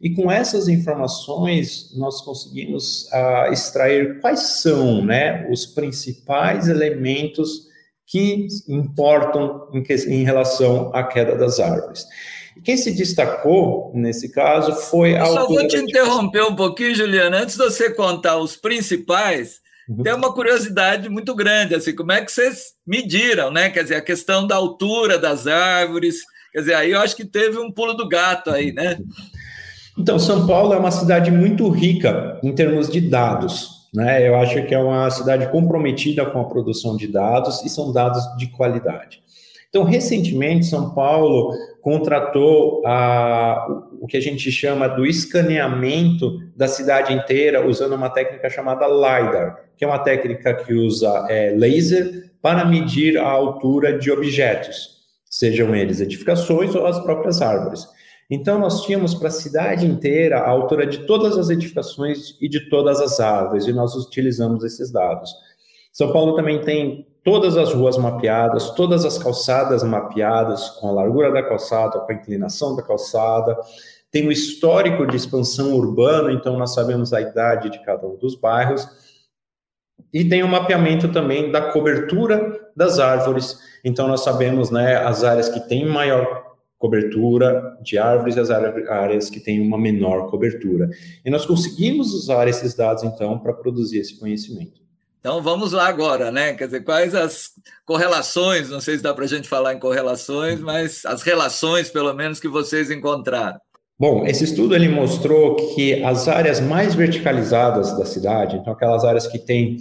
E 0.00 0.14
com 0.14 0.30
essas 0.30 0.68
informações, 0.68 1.90
nós 1.96 2.22
conseguimos 2.22 3.08
uh, 3.12 3.52
extrair 3.52 4.20
quais 4.20 4.60
são 4.62 5.04
né, 5.04 5.46
os 5.50 5.66
principais 5.66 6.68
elementos 6.68 7.68
que 8.06 8.46
importam 8.68 9.68
em, 9.72 9.82
que, 9.82 9.94
em, 9.94 10.24
relação 10.24 10.90
à 10.94 11.02
queda 11.04 11.36
das 11.36 11.60
árvores. 11.60 12.06
E 12.56 12.60
quem 12.60 12.76
se 12.76 12.92
destacou 12.92 13.92
nesse 13.94 14.32
caso 14.32 14.74
foi 14.74 15.16
a. 15.16 15.20
Eu 15.20 15.26
só 15.26 15.46
vou 15.46 15.68
te 15.68 15.76
interromper 15.76 16.42
um 16.44 16.56
pouquinho, 16.56 16.94
Juliana. 16.94 17.42
Antes 17.42 17.56
de 17.56 17.64
você 17.64 17.90
contar 17.90 18.38
os 18.38 18.56
principais. 18.56 19.60
Tem 20.02 20.14
uma 20.14 20.32
curiosidade 20.32 21.08
muito 21.08 21.34
grande, 21.34 21.74
assim, 21.74 21.94
como 21.94 22.12
é 22.12 22.24
que 22.24 22.30
vocês 22.30 22.74
mediram, 22.86 23.50
né? 23.50 23.70
Quer 23.70 23.82
dizer, 23.82 23.96
a 23.96 24.00
questão 24.00 24.46
da 24.46 24.54
altura 24.54 25.18
das 25.18 25.46
árvores, 25.46 26.16
quer 26.52 26.60
dizer, 26.60 26.74
aí 26.74 26.92
eu 26.92 27.00
acho 27.00 27.16
que 27.16 27.24
teve 27.24 27.58
um 27.58 27.72
pulo 27.72 27.94
do 27.94 28.08
gato 28.08 28.50
aí, 28.50 28.72
né? 28.72 28.98
Então, 29.98 30.18
São 30.18 30.46
Paulo 30.46 30.72
é 30.72 30.78
uma 30.78 30.92
cidade 30.92 31.30
muito 31.30 31.68
rica 31.68 32.38
em 32.42 32.54
termos 32.54 32.88
de 32.88 33.00
dados, 33.00 33.88
né? 33.92 34.26
Eu 34.26 34.36
acho 34.36 34.64
que 34.64 34.74
é 34.74 34.78
uma 34.78 35.10
cidade 35.10 35.50
comprometida 35.50 36.24
com 36.24 36.40
a 36.40 36.44
produção 36.44 36.96
de 36.96 37.08
dados 37.08 37.64
e 37.64 37.68
são 37.68 37.92
dados 37.92 38.22
de 38.36 38.46
qualidade. 38.46 39.20
Então, 39.70 39.84
recentemente, 39.84 40.66
São 40.66 40.92
Paulo 40.92 41.54
contratou 41.80 42.82
a, 42.84 43.66
o 44.00 44.06
que 44.06 44.16
a 44.16 44.20
gente 44.20 44.50
chama 44.50 44.88
do 44.88 45.06
escaneamento 45.06 46.38
da 46.56 46.66
cidade 46.66 47.14
inteira 47.14 47.66
usando 47.66 47.94
uma 47.94 48.10
técnica 48.10 48.50
chamada 48.50 48.86
LiDAR, 48.86 49.64
que 49.76 49.84
é 49.84 49.88
uma 49.88 50.00
técnica 50.00 50.54
que 50.54 50.74
usa 50.74 51.26
é, 51.30 51.50
laser 51.52 52.32
para 52.42 52.64
medir 52.64 53.16
a 53.16 53.28
altura 53.30 53.96
de 53.96 54.10
objetos, 54.10 54.98
sejam 55.24 55.74
eles 55.74 56.00
edificações 56.00 56.74
ou 56.74 56.84
as 56.86 56.98
próprias 56.98 57.40
árvores. 57.40 57.86
Então, 58.28 58.58
nós 58.58 58.82
tínhamos 58.82 59.14
para 59.14 59.28
a 59.28 59.32
cidade 59.32 59.86
inteira 59.86 60.38
a 60.38 60.48
altura 60.48 60.84
de 60.84 61.06
todas 61.06 61.38
as 61.38 61.48
edificações 61.48 62.36
e 62.40 62.48
de 62.48 62.68
todas 62.68 63.00
as 63.00 63.20
árvores, 63.20 63.66
e 63.66 63.72
nós 63.72 63.94
utilizamos 63.94 64.64
esses 64.64 64.90
dados. 64.90 65.30
São 65.92 66.12
Paulo 66.12 66.34
também 66.34 66.60
tem 66.60 67.06
todas 67.22 67.56
as 67.56 67.72
ruas 67.72 67.96
mapeadas, 67.96 68.70
todas 68.70 69.04
as 69.04 69.18
calçadas 69.18 69.82
mapeadas, 69.82 70.70
com 70.70 70.88
a 70.88 70.92
largura 70.92 71.30
da 71.30 71.42
calçada, 71.42 72.00
com 72.00 72.10
a 72.10 72.14
inclinação 72.14 72.74
da 72.74 72.82
calçada, 72.82 73.56
tem 74.10 74.26
o 74.26 74.32
histórico 74.32 75.06
de 75.06 75.16
expansão 75.16 75.72
urbana, 75.74 76.32
então 76.32 76.58
nós 76.58 76.74
sabemos 76.74 77.12
a 77.12 77.20
idade 77.20 77.70
de 77.70 77.78
cada 77.84 78.06
um 78.06 78.16
dos 78.16 78.34
bairros, 78.34 78.86
e 80.12 80.24
tem 80.24 80.42
o 80.42 80.48
mapeamento 80.48 81.12
também 81.12 81.52
da 81.52 81.70
cobertura 81.70 82.70
das 82.74 82.98
árvores, 82.98 83.58
então 83.84 84.08
nós 84.08 84.24
sabemos 84.24 84.70
né, 84.70 84.96
as 84.96 85.22
áreas 85.22 85.48
que 85.48 85.60
têm 85.60 85.86
maior 85.86 86.50
cobertura 86.80 87.76
de 87.82 87.98
árvores 87.98 88.36
e 88.36 88.40
as 88.40 88.50
áreas 88.50 89.28
que 89.28 89.38
têm 89.38 89.60
uma 89.60 89.76
menor 89.76 90.30
cobertura. 90.30 90.88
E 91.24 91.30
nós 91.30 91.44
conseguimos 91.44 92.14
usar 92.14 92.48
esses 92.48 92.74
dados, 92.74 93.04
então, 93.04 93.38
para 93.38 93.52
produzir 93.52 93.98
esse 93.98 94.18
conhecimento. 94.18 94.80
Então 95.20 95.42
vamos 95.42 95.72
lá 95.72 95.86
agora, 95.86 96.32
né? 96.32 96.54
Quer 96.54 96.64
dizer, 96.64 96.80
quais 96.80 97.14
as 97.14 97.50
correlações? 97.84 98.70
Não 98.70 98.80
sei 98.80 98.96
se 98.96 99.02
dá 99.02 99.12
para 99.12 99.24
a 99.24 99.28
gente 99.28 99.46
falar 99.46 99.74
em 99.74 99.78
correlações, 99.78 100.60
mas 100.60 101.04
as 101.04 101.22
relações, 101.22 101.90
pelo 101.90 102.14
menos, 102.14 102.40
que 102.40 102.48
vocês 102.48 102.90
encontraram. 102.90 103.60
Bom, 103.98 104.26
esse 104.26 104.44
estudo 104.44 104.74
ele 104.74 104.88
mostrou 104.88 105.56
que 105.74 106.02
as 106.02 106.26
áreas 106.26 106.58
mais 106.58 106.94
verticalizadas 106.94 107.94
da 107.98 108.06
cidade, 108.06 108.56
então 108.56 108.72
aquelas 108.72 109.04
áreas 109.04 109.26
que 109.26 109.38
têm 109.38 109.76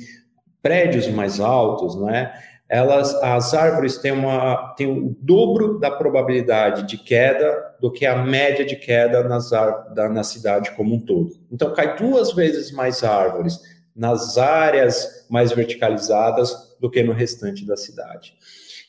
prédios 0.61 1.07
mais 1.07 1.39
altos, 1.39 1.95
né? 1.95 2.33
Elas, 2.67 3.15
as 3.15 3.53
árvores 3.53 3.97
têm, 3.97 4.11
uma, 4.11 4.75
têm 4.75 4.87
o 4.87 5.15
dobro 5.21 5.79
da 5.79 5.89
probabilidade 5.89 6.85
de 6.85 6.97
queda 6.97 7.49
do 7.79 7.89
que 7.89 8.05
a 8.05 8.21
média 8.21 8.63
de 8.65 8.75
queda 8.75 9.23
nas, 9.23 9.49
da, 9.49 10.09
na 10.09 10.23
cidade 10.23 10.71
como 10.75 10.93
um 10.93 10.99
todo. 10.99 11.31
Então, 11.49 11.73
cai 11.73 11.95
duas 11.95 12.33
vezes 12.33 12.71
mais 12.71 13.03
árvores 13.03 13.57
nas 13.99 14.37
áreas 14.37 15.25
mais 15.29 15.51
verticalizadas 15.51 16.55
do 16.79 16.89
que 16.89 17.03
no 17.03 17.11
restante 17.11 17.65
da 17.65 17.75
cidade. 17.75 18.33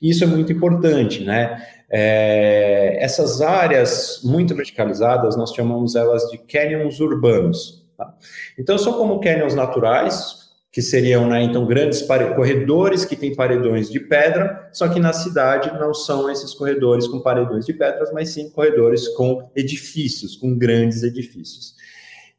Isso 0.00 0.22
é 0.22 0.26
muito 0.26 0.52
importante, 0.52 1.24
né? 1.24 1.66
É, 1.90 2.96
essas 3.00 3.42
áreas 3.42 4.20
muito 4.22 4.54
verticalizadas, 4.54 5.36
nós 5.36 5.52
chamamos 5.52 5.96
elas 5.96 6.30
de 6.30 6.38
canyons 6.38 7.00
urbanos. 7.00 7.84
Tá? 7.98 8.14
Então, 8.56 8.78
são 8.78 8.92
como 8.92 9.20
canyons 9.20 9.54
naturais, 9.54 10.48
que 10.72 10.80
seriam, 10.80 11.26
né, 11.26 11.42
então, 11.42 11.66
grandes 11.66 12.00
corredores 12.36 13.04
que 13.04 13.16
têm 13.16 13.34
paredões 13.34 13.90
de 13.90 13.98
pedra, 13.98 14.70
só 14.72 14.88
que 14.88 15.00
na 15.00 15.12
cidade 15.12 15.76
não 15.80 15.92
são 15.92 16.30
esses 16.30 16.54
corredores 16.54 17.08
com 17.08 17.20
paredões 17.20 17.66
de 17.66 17.72
pedras, 17.72 18.12
mas 18.12 18.28
sim 18.28 18.48
corredores 18.50 19.08
com 19.08 19.50
edifícios, 19.56 20.36
com 20.36 20.56
grandes 20.56 21.02
edifícios. 21.02 21.74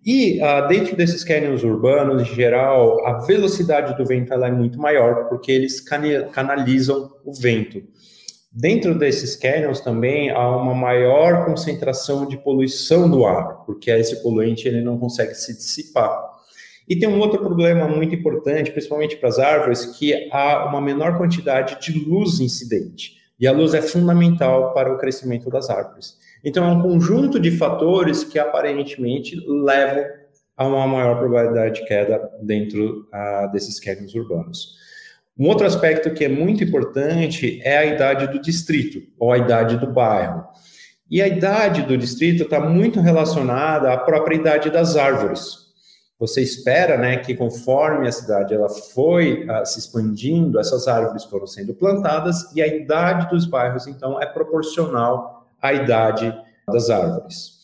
E 0.04 0.40
uh, 0.42 0.68
dentro 0.68 0.96
desses 0.96 1.24
canyons 1.24 1.64
urbanos, 1.64 2.24
em 2.24 2.34
geral, 2.34 3.06
a 3.06 3.20
velocidade 3.20 3.96
do 3.96 4.06
vento 4.06 4.34
é 4.34 4.52
muito 4.52 4.80
maior, 4.80 5.30
porque 5.30 5.52
eles 5.52 5.80
canalizam 5.80 7.12
o 7.24 7.32
vento. 7.34 7.84
Dentro 8.52 8.98
desses 8.98 9.36
canyons 9.36 9.80
também 9.80 10.32
há 10.32 10.58
uma 10.58 10.74
maior 10.74 11.46
concentração 11.46 12.28
de 12.28 12.36
poluição 12.38 13.10
do 13.10 13.26
ar, 13.26 13.64
porque 13.66 13.92
esse 13.92 14.22
poluente 14.24 14.68
ele 14.68 14.82
não 14.82 14.98
consegue 14.98 15.36
se 15.36 15.56
dissipar. 15.56 16.32
E 16.90 16.98
tem 16.98 17.08
um 17.08 17.20
outro 17.20 17.40
problema 17.40 17.88
muito 17.88 18.14
importante, 18.16 18.72
principalmente 18.72 19.16
para 19.16 19.30
as 19.30 19.40
árvores, 19.40 19.86
que 19.86 20.28
há 20.32 20.66
uma 20.66 20.82
menor 20.82 21.18
quantidade 21.18 21.80
de 21.80 21.98
luz 22.04 22.40
incidente. 22.40 23.21
E 23.42 23.48
a 23.48 23.52
luz 23.52 23.74
é 23.74 23.82
fundamental 23.82 24.72
para 24.72 24.94
o 24.94 25.00
crescimento 25.00 25.50
das 25.50 25.68
árvores. 25.68 26.16
Então, 26.44 26.64
é 26.64 26.68
um 26.68 26.82
conjunto 26.84 27.40
de 27.40 27.50
fatores 27.50 28.24
que 28.24 28.38
aparentemente 28.38 29.36
levam 29.48 30.06
a 30.56 30.68
uma 30.68 30.88
maior 30.88 31.18
probabilidade 31.18 31.82
de 31.82 31.88
queda 31.88 32.22
dentro 32.44 33.08
uh, 33.12 33.52
desses 33.52 33.80
canyons 33.80 34.14
urbanos. 34.14 34.76
Um 35.36 35.48
outro 35.48 35.66
aspecto 35.66 36.14
que 36.14 36.24
é 36.24 36.30
muito 36.30 36.64
importante 36.64 37.60
é 37.64 37.80
a 37.80 37.86
idade 37.86 38.28
do 38.28 38.40
distrito, 38.40 39.02
ou 39.18 39.32
a 39.32 39.40
idade 39.40 39.78
do 39.78 39.88
bairro. 39.88 40.44
E 41.10 41.20
a 41.20 41.28
idade 41.28 41.82
do 41.82 41.98
distrito 41.98 42.44
está 42.44 42.60
muito 42.60 43.00
relacionada 43.00 43.92
à 43.92 43.98
própria 43.98 44.36
idade 44.36 44.70
das 44.70 44.96
árvores. 44.96 45.61
Você 46.22 46.40
espera 46.40 47.00
né, 47.00 47.18
que 47.18 47.34
conforme 47.34 48.08
a 48.08 48.12
cidade 48.12 48.54
ela 48.54 48.70
foi 48.70 49.44
uh, 49.50 49.66
se 49.66 49.80
expandindo, 49.80 50.60
essas 50.60 50.88
árvores 50.88 51.24
foram 51.24 51.48
sendo 51.48 51.74
plantadas 51.74 52.56
e 52.56 52.62
a 52.62 52.68
idade 52.68 53.28
dos 53.32 53.48
bairros, 53.48 53.88
então, 53.88 54.22
é 54.22 54.28
proporcional 54.28 55.48
a 55.60 55.74
idade 55.74 56.32
das 56.72 56.92
árvores. 56.92 57.60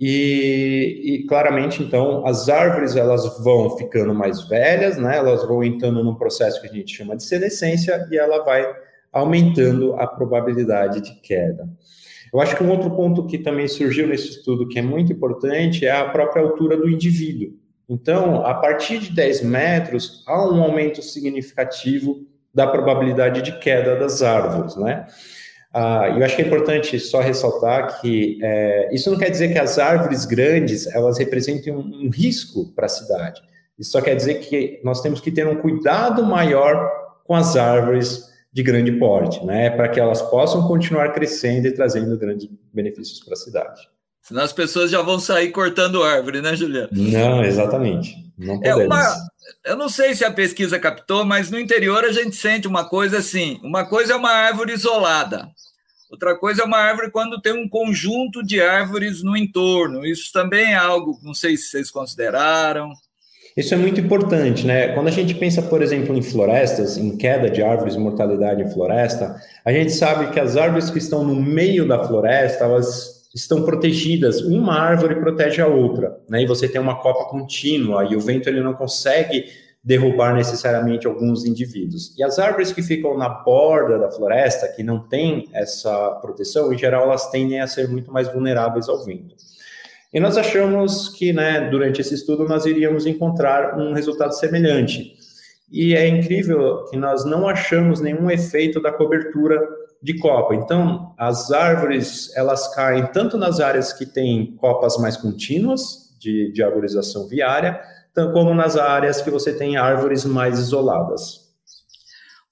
E, 0.00 1.02
e, 1.04 1.26
claramente, 1.26 1.82
então, 1.82 2.26
as 2.26 2.48
árvores 2.48 2.96
elas 2.96 3.38
vão 3.44 3.76
ficando 3.76 4.14
mais 4.14 4.48
velhas, 4.48 4.96
né? 4.96 5.18
Elas 5.18 5.46
vão 5.46 5.62
entrando 5.62 6.02
num 6.02 6.14
processo 6.14 6.62
que 6.62 6.68
a 6.68 6.72
gente 6.72 6.96
chama 6.96 7.14
de 7.14 7.22
senescência 7.24 8.08
e 8.10 8.16
ela 8.16 8.42
vai 8.42 8.66
aumentando 9.12 9.92
a 9.96 10.06
probabilidade 10.06 11.02
de 11.02 11.14
queda. 11.20 11.68
Eu 12.32 12.40
acho 12.40 12.56
que 12.56 12.64
um 12.64 12.70
outro 12.70 12.90
ponto 12.90 13.26
que 13.26 13.36
também 13.36 13.68
surgiu 13.68 14.08
nesse 14.08 14.30
estudo 14.30 14.66
que 14.66 14.78
é 14.78 14.82
muito 14.82 15.12
importante 15.12 15.84
é 15.84 15.92
a 15.92 16.08
própria 16.08 16.42
altura 16.42 16.78
do 16.78 16.88
indivíduo. 16.88 17.60
Então, 17.92 18.46
a 18.46 18.54
partir 18.54 18.98
de 18.98 19.12
10 19.12 19.42
metros, 19.42 20.24
há 20.26 20.48
um 20.48 20.62
aumento 20.62 21.02
significativo 21.02 22.26
da 22.54 22.66
probabilidade 22.66 23.42
de 23.42 23.58
queda 23.58 23.96
das 23.96 24.22
árvores, 24.22 24.76
né? 24.76 25.06
Ah, 25.74 26.08
eu 26.08 26.24
acho 26.24 26.34
que 26.34 26.40
é 26.40 26.46
importante 26.46 26.98
só 26.98 27.20
ressaltar 27.20 28.00
que 28.00 28.38
é, 28.42 28.94
isso 28.94 29.10
não 29.10 29.18
quer 29.18 29.28
dizer 29.28 29.52
que 29.52 29.58
as 29.58 29.78
árvores 29.78 30.24
grandes 30.24 30.86
elas 30.86 31.18
representem 31.18 31.74
um, 31.74 32.06
um 32.06 32.10
risco 32.10 32.72
para 32.74 32.86
a 32.86 32.88
cidade. 32.88 33.42
Isso 33.78 33.90
só 33.90 34.00
quer 34.00 34.14
dizer 34.14 34.40
que 34.40 34.80
nós 34.82 35.02
temos 35.02 35.20
que 35.20 35.30
ter 35.30 35.46
um 35.46 35.56
cuidado 35.56 36.24
maior 36.24 36.90
com 37.24 37.34
as 37.34 37.56
árvores 37.56 38.30
de 38.50 38.62
grande 38.62 38.92
porte, 38.92 39.44
né, 39.44 39.68
para 39.70 39.88
que 39.88 40.00
elas 40.00 40.22
possam 40.22 40.66
continuar 40.66 41.12
crescendo 41.12 41.66
e 41.66 41.72
trazendo 41.72 42.18
grandes 42.18 42.48
benefícios 42.72 43.20
para 43.20 43.34
a 43.34 43.36
cidade. 43.36 43.82
Senão 44.22 44.42
as 44.42 44.52
pessoas 44.52 44.90
já 44.90 45.02
vão 45.02 45.18
sair 45.18 45.50
cortando 45.50 46.02
árvore, 46.02 46.40
né, 46.40 46.54
Juliano? 46.54 46.88
Não, 46.92 47.44
exatamente. 47.44 48.16
Não 48.38 48.56
podemos. 48.60 48.82
É 48.82 48.86
uma, 48.86 49.16
eu 49.64 49.76
não 49.76 49.88
sei 49.88 50.14
se 50.14 50.24
a 50.24 50.32
pesquisa 50.32 50.78
captou, 50.78 51.24
mas 51.24 51.50
no 51.50 51.58
interior 51.58 52.04
a 52.04 52.12
gente 52.12 52.36
sente 52.36 52.68
uma 52.68 52.88
coisa 52.88 53.18
assim: 53.18 53.60
uma 53.62 53.84
coisa 53.84 54.12
é 54.12 54.16
uma 54.16 54.30
árvore 54.30 54.72
isolada, 54.72 55.48
outra 56.10 56.36
coisa 56.36 56.62
é 56.62 56.64
uma 56.64 56.78
árvore 56.78 57.10
quando 57.10 57.40
tem 57.40 57.52
um 57.52 57.68
conjunto 57.68 58.42
de 58.42 58.60
árvores 58.60 59.22
no 59.22 59.36
entorno. 59.36 60.06
Isso 60.06 60.32
também 60.32 60.72
é 60.72 60.76
algo, 60.76 61.18
não 61.22 61.34
sei 61.34 61.56
se 61.56 61.64
vocês 61.64 61.90
consideraram. 61.90 62.92
Isso 63.56 63.74
é 63.74 63.76
muito 63.76 64.00
importante, 64.00 64.66
né? 64.66 64.94
Quando 64.94 65.08
a 65.08 65.10
gente 65.10 65.34
pensa, 65.34 65.60
por 65.60 65.82
exemplo, 65.82 66.16
em 66.16 66.22
florestas, 66.22 66.96
em 66.96 67.16
queda 67.18 67.50
de 67.50 67.62
árvores, 67.62 67.96
mortalidade 67.96 68.62
em 68.62 68.70
floresta, 68.70 69.36
a 69.62 69.70
gente 69.70 69.92
sabe 69.92 70.32
que 70.32 70.40
as 70.40 70.56
árvores 70.56 70.88
que 70.88 70.96
estão 70.96 71.22
no 71.22 71.36
meio 71.36 71.86
da 71.86 72.02
floresta, 72.02 72.64
elas 72.64 73.21
estão 73.34 73.62
protegidas, 73.64 74.42
uma 74.42 74.78
árvore 74.78 75.16
protege 75.16 75.60
a 75.62 75.66
outra, 75.66 76.20
né? 76.28 76.42
E 76.42 76.46
você 76.46 76.68
tem 76.68 76.80
uma 76.80 77.00
copa 77.00 77.30
contínua 77.30 78.04
e 78.04 78.14
o 78.14 78.20
vento 78.20 78.48
ele 78.48 78.62
não 78.62 78.74
consegue 78.74 79.46
derrubar 79.82 80.34
necessariamente 80.34 81.06
alguns 81.06 81.44
indivíduos. 81.44 82.16
E 82.16 82.22
as 82.22 82.38
árvores 82.38 82.70
que 82.72 82.82
ficam 82.82 83.18
na 83.18 83.28
borda 83.28 83.98
da 83.98 84.10
floresta, 84.10 84.68
que 84.68 84.82
não 84.82 85.00
têm 85.00 85.48
essa 85.52 86.10
proteção, 86.20 86.72
em 86.72 86.78
geral 86.78 87.04
elas 87.04 87.30
tendem 87.30 87.60
a 87.60 87.66
ser 87.66 87.88
muito 87.88 88.12
mais 88.12 88.32
vulneráveis 88.32 88.88
ao 88.88 89.04
vento. 89.04 89.34
E 90.12 90.20
nós 90.20 90.36
achamos 90.36 91.08
que, 91.08 91.32
né, 91.32 91.68
durante 91.70 92.00
esse 92.00 92.14
estudo 92.14 92.46
nós 92.46 92.66
iríamos 92.66 93.06
encontrar 93.06 93.78
um 93.78 93.92
resultado 93.92 94.32
semelhante. 94.32 95.16
E 95.70 95.96
é 95.96 96.06
incrível 96.06 96.84
que 96.90 96.98
nós 96.98 97.24
não 97.24 97.48
achamos 97.48 98.00
nenhum 98.00 98.30
efeito 98.30 98.80
da 98.80 98.92
cobertura 98.92 99.58
de 100.02 100.18
copa. 100.18 100.54
Então, 100.54 101.14
as 101.16 101.52
árvores, 101.52 102.34
elas 102.36 102.74
caem 102.74 103.06
tanto 103.12 103.36
nas 103.36 103.60
áreas 103.60 103.92
que 103.92 104.04
têm 104.04 104.56
copas 104.56 104.96
mais 104.98 105.16
contínuas, 105.16 106.02
de, 106.18 106.52
de 106.52 106.62
arborização 106.62 107.26
viária, 107.26 107.80
como 108.32 108.54
nas 108.54 108.76
áreas 108.76 109.20
que 109.20 109.30
você 109.30 109.52
tem 109.52 109.76
árvores 109.76 110.24
mais 110.24 110.58
isoladas. 110.58 111.52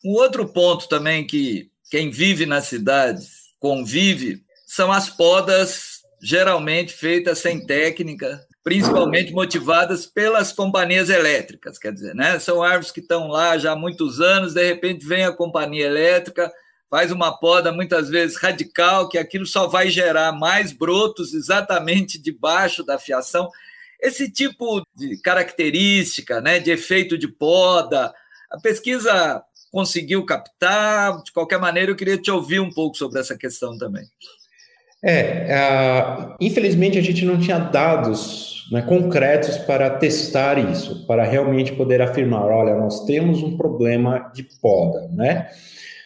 Um 0.05 0.13
outro 0.15 0.49
ponto 0.49 0.89
também 0.89 1.27
que 1.27 1.71
quem 1.91 2.11
vive 2.11 2.47
nas 2.47 2.65
cidades 2.65 3.51
convive 3.59 4.43
são 4.67 4.91
as 4.91 5.11
podas 5.11 6.01
geralmente 6.23 6.93
feitas 6.93 7.39
sem 7.39 7.65
técnica, 7.65 8.41
principalmente 8.63 9.33
motivadas 9.33 10.07
pelas 10.07 10.53
companhias 10.53 11.09
elétricas, 11.09 11.79
quer 11.79 11.93
dizer, 11.93 12.15
né? 12.15 12.39
São 12.39 12.63
árvores 12.63 12.91
que 12.91 13.01
estão 13.01 13.29
lá 13.29 13.59
já 13.59 13.73
há 13.73 13.77
muitos 13.77 14.21
anos, 14.21 14.55
de 14.55 14.65
repente 14.65 15.07
vem 15.07 15.25
a 15.25 15.33
companhia 15.33 15.87
elétrica, 15.87 16.51
faz 16.91 17.13
uma 17.13 17.39
poda 17.39 17.71
muitas 17.71 18.11
vezes 18.11 18.37
radical, 18.37 19.09
que 19.09 19.17
aquilo 19.17 19.47
só 19.47 19.69
vai 19.69 19.89
gerar 19.89 20.33
mais 20.33 20.73
brotos 20.73 21.33
exatamente 21.33 22.21
debaixo 22.21 22.85
da 22.85 22.99
fiação. 22.99 23.49
Esse 24.03 24.31
tipo 24.31 24.83
de 24.97 25.17
característica, 25.23 26.41
né, 26.41 26.59
de 26.59 26.71
efeito 26.73 27.17
de 27.17 27.29
poda, 27.29 28.13
a 28.51 28.59
pesquisa 28.59 29.43
conseguiu 29.71 30.25
captar. 30.27 31.23
De 31.23 31.33
qualquer 31.33 31.61
maneira, 31.61 31.93
eu 31.93 31.97
queria 31.97 32.19
te 32.19 32.31
ouvir 32.31 32.59
um 32.59 32.71
pouco 32.71 32.97
sobre 32.97 33.21
essa 33.21 33.37
questão 33.37 33.79
também. 33.79 34.05
É, 35.03 35.47
uh, 35.49 36.35
infelizmente 36.41 36.99
a 36.99 37.03
gente 37.03 37.25
não 37.25 37.39
tinha 37.39 37.59
dados 37.59 38.67
né, 38.71 38.83
concretos 38.83 39.57
para 39.57 39.89
testar 39.89 40.59
isso, 40.59 41.07
para 41.07 41.25
realmente 41.25 41.73
poder 41.73 42.03
afirmar, 42.03 42.45
olha, 42.45 42.75
nós 42.75 43.07
temos 43.07 43.43
um 43.43 43.57
problema 43.57 44.31
de 44.35 44.43
poda, 44.61 45.09
né? 45.09 45.49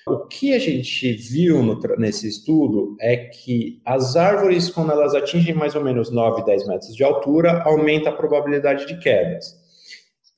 O 0.07 0.19
que 0.27 0.53
a 0.53 0.59
gente 0.59 1.13
viu 1.13 1.63
no, 1.63 1.81
nesse 1.97 2.29
estudo 2.29 2.95
é 3.01 3.17
que 3.17 3.81
as 3.87 4.17
árvores, 4.17 4.69
quando 4.69 4.93
elas 4.93 5.15
atingem 5.15 5.55
mais 5.55 5.75
ou 5.75 5.83
menos 5.83 6.11
9, 6.11 6.45
10 6.45 6.67
metros 6.69 6.95
de 6.95 7.03
altura, 7.03 7.63
aumenta 7.63 8.11
a 8.11 8.13
probabilidade 8.13 8.87
de 8.87 8.99
quedas. 8.99 9.57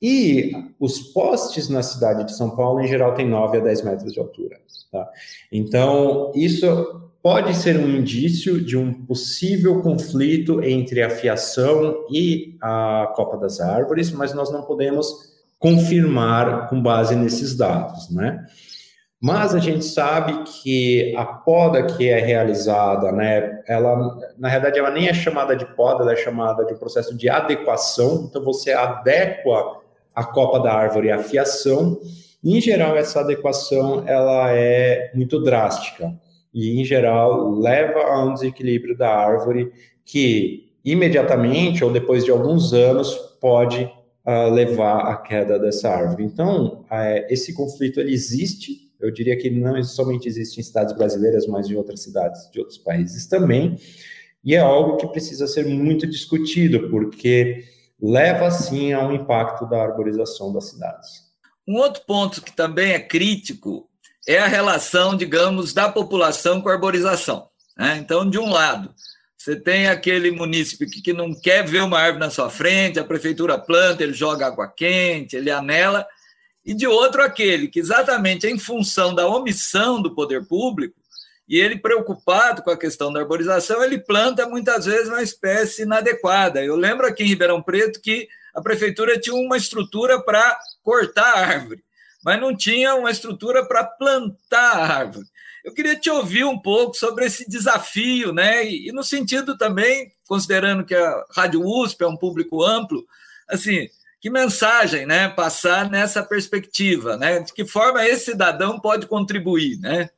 E 0.01 0.51
os 0.79 0.99
postes 0.99 1.67
na 1.67 1.83
cidade 1.83 2.23
de 2.23 2.35
São 2.35 2.55
Paulo, 2.55 2.79
em 2.79 2.87
geral, 2.87 3.13
têm 3.13 3.27
9 3.27 3.57
a 3.57 3.61
10 3.61 3.81
metros 3.81 4.13
de 4.13 4.19
altura. 4.19 4.57
Tá? 4.89 5.09
Então, 5.51 6.31
isso 6.33 7.09
pode 7.21 7.53
ser 7.57 7.77
um 7.77 7.89
indício 7.89 8.61
de 8.63 8.77
um 8.77 8.93
possível 8.93 9.81
conflito 9.81 10.63
entre 10.63 11.03
a 11.03 11.09
fiação 11.09 12.05
e 12.09 12.55
a 12.61 13.11
copa 13.15 13.35
das 13.37 13.59
árvores, 13.59 14.11
mas 14.11 14.33
nós 14.33 14.49
não 14.49 14.61
podemos 14.61 15.35
confirmar 15.59 16.69
com 16.69 16.81
base 16.81 17.15
nesses 17.17 17.55
dados, 17.55 18.09
né? 18.09 18.45
Mas 19.19 19.55
a 19.55 19.59
gente 19.59 19.83
sabe 19.83 20.43
que 20.43 21.15
a 21.15 21.25
poda 21.25 21.83
que 21.83 22.07
é 22.07 22.19
realizada, 22.19 23.11
né, 23.11 23.61
ela, 23.67 24.15
na 24.37 24.47
realidade, 24.47 24.77
ela 24.77 24.91
nem 24.91 25.07
é 25.07 25.13
chamada 25.13 25.55
de 25.55 25.65
poda, 25.75 26.03
ela 26.03 26.13
é 26.13 26.15
chamada 26.15 26.63
de 26.65 26.75
processo 26.75 27.17
de 27.17 27.27
adequação. 27.27 28.27
Então, 28.29 28.43
você 28.43 28.73
adequa 28.73 29.77
a 30.13 30.23
copa 30.23 30.59
da 30.59 30.71
árvore 30.71 31.11
à 31.11 31.17
fiação. 31.17 31.99
Em 32.43 32.61
geral, 32.61 32.95
essa 32.95 33.21
adequação 33.21 34.03
ela 34.07 34.51
é 34.51 35.11
muito 35.15 35.41
drástica 35.43 36.13
e, 36.53 36.79
em 36.79 36.85
geral, 36.85 37.51
leva 37.51 37.99
a 37.99 38.23
um 38.23 38.33
desequilíbrio 38.33 38.95
da 38.95 39.09
árvore 39.09 39.71
que 40.05 40.71
imediatamente 40.85 41.83
ou 41.83 41.91
depois 41.91 42.23
de 42.23 42.31
alguns 42.31 42.71
anos 42.71 43.13
pode 43.41 43.91
uh, 44.25 44.49
levar 44.51 45.01
à 45.01 45.17
queda 45.17 45.59
dessa 45.59 45.89
árvore. 45.89 46.23
Então, 46.23 46.85
uh, 46.89 47.25
esse 47.29 47.53
conflito 47.53 47.99
ele 47.99 48.13
existe 48.13 48.86
eu 48.99 49.11
diria 49.11 49.37
que 49.37 49.49
não 49.49 49.81
somente 49.83 50.27
existe 50.27 50.59
em 50.59 50.63
cidades 50.63 50.95
brasileiras, 50.95 51.45
mas 51.47 51.67
em 51.67 51.75
outras 51.75 52.01
cidades 52.01 52.49
de 52.51 52.59
outros 52.59 52.77
países 52.77 53.27
também. 53.27 53.77
E 54.43 54.55
é 54.55 54.59
algo 54.59 54.97
que 54.97 55.07
precisa 55.07 55.47
ser 55.47 55.65
muito 55.65 56.07
discutido, 56.07 56.89
porque 56.89 57.65
leva 58.01 58.49
sim 58.51 58.93
a 58.93 59.05
um 59.05 59.11
impacto 59.11 59.65
da 59.67 59.81
arborização 59.81 60.53
das 60.53 60.69
cidades. 60.69 61.27
Um 61.67 61.75
outro 61.75 62.03
ponto 62.05 62.41
que 62.41 62.55
também 62.55 62.93
é 62.93 62.99
crítico 62.99 63.89
é 64.27 64.37
a 64.37 64.47
relação, 64.47 65.15
digamos, 65.15 65.73
da 65.73 65.89
população 65.89 66.61
com 66.61 66.69
a 66.69 66.73
arborização. 66.73 67.49
Né? 67.77 67.97
Então, 67.99 68.29
de 68.29 68.37
um 68.37 68.49
lado, 68.49 68.93
você 69.37 69.55
tem 69.55 69.87
aquele 69.87 70.31
que, 70.31 71.01
que 71.01 71.13
não 71.13 71.33
quer 71.33 71.65
ver 71.65 71.81
uma 71.81 71.99
árvore 71.99 72.19
na 72.19 72.29
sua 72.29 72.49
frente, 72.49 72.99
a 72.99 73.03
prefeitura 73.03 73.57
planta, 73.57 74.03
ele 74.03 74.13
joga 74.13 74.47
água 74.47 74.67
quente, 74.67 75.35
ele 75.35 75.51
anela, 75.51 76.05
e 76.67 76.73
de 76.73 76.85
outro 76.85 77.23
aquele 77.23 77.69
que, 77.69 77.79
exatamente 77.79 78.45
em 78.45 78.59
função 78.59 79.15
da 79.15 79.25
omissão 79.25 80.01
do 80.01 80.13
poder 80.13 80.45
público, 80.45 80.99
e 81.47 81.57
ele 81.57 81.79
preocupado 81.79 82.61
com 82.61 82.69
a 82.69 82.77
questão 82.77 83.11
da 83.11 83.21
arborização, 83.21 83.81
ele 83.81 83.97
planta 83.97 84.45
muitas 84.45 84.85
vezes 84.85 85.07
uma 85.07 85.23
espécie 85.23 85.83
inadequada. 85.83 86.61
Eu 86.61 86.75
lembro 86.75 87.07
aqui 87.07 87.23
em 87.23 87.27
Ribeirão 87.27 87.63
Preto 87.63 88.01
que 88.01 88.27
a 88.53 88.61
prefeitura 88.61 89.17
tinha 89.17 89.33
uma 89.33 89.55
estrutura 89.55 90.21
para 90.21 90.59
cortar 90.83 91.37
árvore, 91.37 91.81
mas 92.21 92.37
não 92.41 92.53
tinha 92.53 92.95
uma 92.95 93.11
estrutura 93.11 93.65
para 93.65 93.85
plantar 93.85 94.91
árvore. 94.91 95.25
Eu 95.63 95.73
queria 95.73 95.95
te 95.95 96.09
ouvir 96.09 96.43
um 96.43 96.59
pouco 96.59 96.97
sobre 96.97 97.25
esse 97.25 97.49
desafio, 97.49 98.33
né? 98.33 98.65
E, 98.65 98.89
e 98.89 98.91
no 98.91 99.05
sentido 99.05 99.57
também, 99.57 100.11
considerando 100.27 100.83
que 100.83 100.95
a 100.95 101.25
Rádio 101.31 101.61
USP 101.63 102.03
é 102.03 102.07
um 102.07 102.17
público 102.17 102.61
amplo, 102.61 103.05
assim, 103.47 103.87
que 104.27 104.29
mensagem, 104.29 105.05
né, 105.05 105.29
passar 105.29 105.89
nessa 105.89 106.21
perspectiva, 106.21 107.15
né? 107.15 107.39
De 107.39 107.53
que 107.53 107.63
forma 107.63 108.05
esse 108.05 108.31
cidadão 108.31 108.77
pode 108.77 109.07
contribuir, 109.07 109.79
né? 109.79 110.09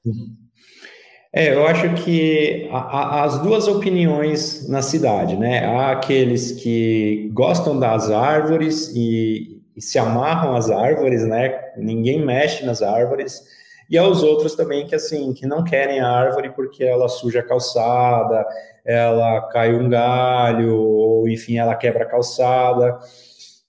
É, 1.31 1.53
eu 1.53 1.67
acho 1.67 1.93
que 1.93 2.67
há, 2.71 3.23
as 3.23 3.39
duas 3.39 3.67
opiniões 3.67 4.67
na 4.67 4.81
cidade, 4.81 5.37
né? 5.37 5.63
Há 5.63 5.91
aqueles 5.91 6.53
que 6.53 7.29
gostam 7.33 7.77
das 7.77 8.09
árvores 8.09 8.91
e, 8.95 9.61
e 9.75 9.81
se 9.81 9.99
amarram 9.99 10.55
às 10.55 10.71
árvores, 10.71 11.23
né? 11.23 11.53
Ninguém 11.77 12.25
mexe 12.25 12.65
nas 12.65 12.81
árvores. 12.81 13.43
E 13.87 13.95
há 13.95 14.07
os 14.07 14.23
outros 14.23 14.55
também 14.55 14.87
que 14.87 14.95
assim, 14.95 15.33
que 15.33 15.45
não 15.45 15.63
querem 15.63 15.99
a 15.99 16.09
árvore 16.09 16.49
porque 16.55 16.83
ela 16.83 17.07
suja 17.07 17.41
a 17.41 17.43
calçada, 17.43 18.43
ela 18.83 19.41
cai 19.49 19.71
um 19.75 19.87
galho, 19.87 20.75
ou 20.75 21.29
enfim, 21.29 21.59
ela 21.59 21.75
quebra 21.75 22.05
a 22.05 22.07
calçada 22.07 22.97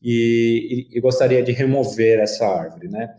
e, 0.03 0.89
e, 0.93 0.99
e 0.99 1.01
gostaria 1.01 1.43
de 1.43 1.53
remover 1.53 2.19
essa 2.19 2.47
árvore, 2.47 2.89
né? 2.89 3.15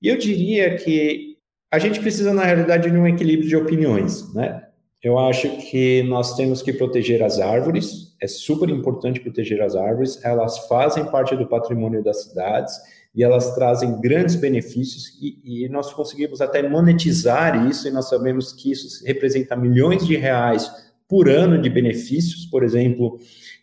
E 0.00 0.08
eu 0.08 0.16
diria 0.16 0.76
que 0.76 1.36
a 1.70 1.78
gente 1.78 2.00
precisa, 2.00 2.34
na 2.34 2.44
realidade, 2.44 2.90
de 2.90 2.96
um 2.96 3.06
equilíbrio 3.06 3.48
de 3.48 3.56
opiniões, 3.56 4.32
né? 4.34 4.62
Eu 5.02 5.18
acho 5.18 5.48
que 5.56 6.02
nós 6.04 6.36
temos 6.36 6.62
que 6.62 6.72
proteger 6.72 7.22
as 7.22 7.40
árvores, 7.40 8.14
é 8.20 8.28
super 8.28 8.68
importante 8.68 9.18
proteger 9.18 9.60
as 9.60 9.74
árvores, 9.74 10.24
elas 10.24 10.68
fazem 10.68 11.04
parte 11.06 11.34
do 11.34 11.46
patrimônio 11.46 12.04
das 12.04 12.22
cidades 12.22 12.72
e 13.12 13.24
elas 13.24 13.52
trazem 13.54 14.00
grandes 14.00 14.36
benefícios 14.36 15.18
e, 15.20 15.64
e, 15.64 15.68
nós 15.68 15.92
conseguimos 15.92 16.40
até 16.40 16.66
monetizar 16.66 17.68
isso 17.68 17.88
e 17.88 17.90
nós 17.90 18.08
sabemos 18.08 18.52
que 18.52 18.70
isso 18.70 19.04
representa 19.04 19.56
milhões 19.56 20.06
de 20.06 20.16
reais 20.16 20.70
por 21.08 21.28
ano 21.28 21.60
de 21.60 21.68
benefícios, 21.68 22.46
por 22.46 22.62
exemplo, 22.62 23.18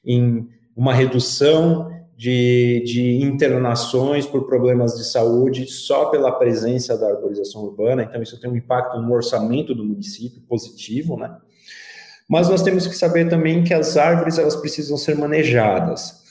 em 0.06 0.46
uma 0.76 0.94
redução 0.94 1.90
de, 2.20 2.84
de 2.86 3.24
internações 3.24 4.26
por 4.26 4.46
problemas 4.46 4.98
de 4.98 5.06
saúde 5.06 5.66
só 5.68 6.08
pela 6.08 6.34
presença 6.34 6.98
da 6.98 7.08
arborização 7.08 7.64
urbana, 7.64 8.04
então 8.04 8.22
isso 8.22 8.38
tem 8.42 8.52
um 8.52 8.58
impacto 8.58 9.00
no 9.00 9.14
orçamento 9.14 9.74
do 9.74 9.86
município 9.86 10.42
positivo, 10.42 11.16
né? 11.16 11.34
Mas 12.28 12.50
nós 12.50 12.62
temos 12.62 12.86
que 12.86 12.94
saber 12.94 13.30
também 13.30 13.64
que 13.64 13.74
as 13.74 13.96
árvores 13.96 14.38
elas 14.38 14.58
precisam 14.58 14.98
ser 14.98 15.16
manejadas. 15.16 16.22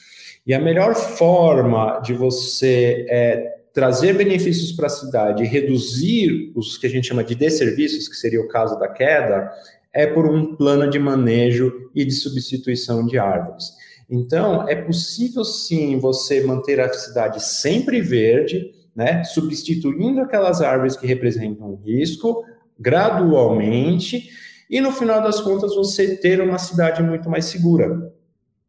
E 0.47 0.53
a 0.53 0.61
melhor 0.61 0.95
forma 0.95 2.01
de 2.01 2.13
você 2.13 3.07
é, 3.09 3.61
trazer 3.73 4.13
benefícios 4.13 4.73
para 4.73 4.89
a 4.89 4.91
cidade 4.91 5.43
e 5.43 5.47
reduzir 5.47 6.53
os 6.55 6.77
que 6.77 6.87
a 6.87 6.91
gente 6.91 7.09
chama 7.09 7.25
de 7.25 7.35
desserviços, 7.35 8.09
que 8.09 8.17
seria 8.17 8.43
o 8.43 8.49
caso 8.49 8.79
da 8.79 8.89
queda, 8.89 9.51
é 9.91 10.07
por 10.07 10.27
um 10.27 10.55
plano 10.55 10.91
de 10.91 10.99
manejo 10.99 11.91
e 11.95 12.05
de 12.05 12.13
substituição 12.13 13.07
de 13.07 13.19
árvores. 13.19 13.73
Então, 14.11 14.67
é 14.69 14.75
possível 14.75 15.45
sim 15.45 15.99
você 15.99 16.43
manter 16.43 16.81
a 16.81 16.93
cidade 16.93 17.45
sempre 17.45 18.01
verde, 18.01 18.73
né, 18.97 19.23
substituindo 19.25 20.21
aquelas 20.21 20.63
árvores 20.63 20.97
que 20.97 21.07
representam 21.07 21.77
risco 21.85 22.45
gradualmente, 22.79 24.31
e 24.71 24.81
no 24.81 24.93
final 24.93 25.23
das 25.23 25.41
contas 25.41 25.75
você 25.75 26.17
ter 26.17 26.41
uma 26.41 26.59
cidade 26.59 27.03
muito 27.03 27.29
mais 27.29 27.47
segura, 27.47 28.13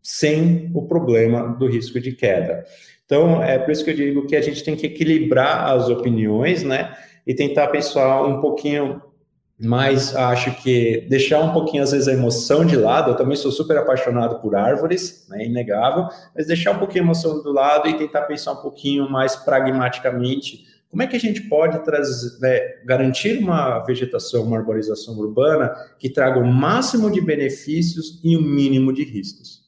sem 0.02 0.72
o 0.74 0.88
problema 0.88 1.56
do 1.58 1.68
risco 1.68 2.00
de 2.00 2.12
queda. 2.12 2.66
Então, 3.06 3.42
é 3.42 3.58
por 3.58 3.72
isso 3.72 3.84
que 3.84 3.92
eu 3.92 3.96
digo 3.96 4.28
que 4.28 4.36
a 4.36 4.42
gente 4.42 4.64
tem 4.64 4.76
que 4.76 4.86
equilibrar 4.86 5.74
as 5.74 5.90
opiniões, 5.90 6.64
né, 6.64 6.96
e 7.26 7.34
tentar 7.34 7.68
pensar 7.68 8.24
um 8.24 8.42
pouquinho 8.42 9.02
mas 9.60 10.16
acho 10.16 10.56
que 10.62 11.06
deixar 11.10 11.42
um 11.42 11.52
pouquinho, 11.52 11.84
às 11.84 11.92
vezes, 11.92 12.08
a 12.08 12.14
emoção 12.14 12.66
de 12.66 12.78
lado, 12.78 13.12
eu 13.12 13.16
também 13.16 13.36
sou 13.36 13.52
super 13.52 13.78
apaixonado 13.78 14.40
por 14.40 14.56
árvores, 14.56 15.26
né, 15.28 15.46
inegável, 15.46 16.08
mas 16.34 16.48
deixar 16.48 16.72
um 16.72 16.80
pouquinho 16.80 17.04
a 17.04 17.08
emoção 17.08 17.44
do 17.44 17.52
lado 17.52 17.90
e 17.90 17.98
tentar 17.98 18.22
pensar 18.22 18.54
um 18.54 18.62
pouquinho 18.62 19.10
mais 19.10 19.36
pragmaticamente 19.36 20.66
como 20.90 21.04
é 21.04 21.08
que 21.08 21.16
a 21.16 21.20
gente 21.20 21.42
pode 21.42 21.84
trazer, 21.84 22.40
né, 22.40 22.60
garantir 22.84 23.38
uma 23.38 23.80
vegetação, 23.80 24.44
uma 24.44 24.58
arborização 24.58 25.16
urbana 25.20 25.72
que 26.00 26.10
traga 26.10 26.40
o 26.40 26.48
máximo 26.48 27.12
de 27.12 27.22
benefícios 27.22 28.20
e 28.24 28.36
o 28.36 28.42
mínimo 28.42 28.92
de 28.92 29.04
riscos. 29.04 29.60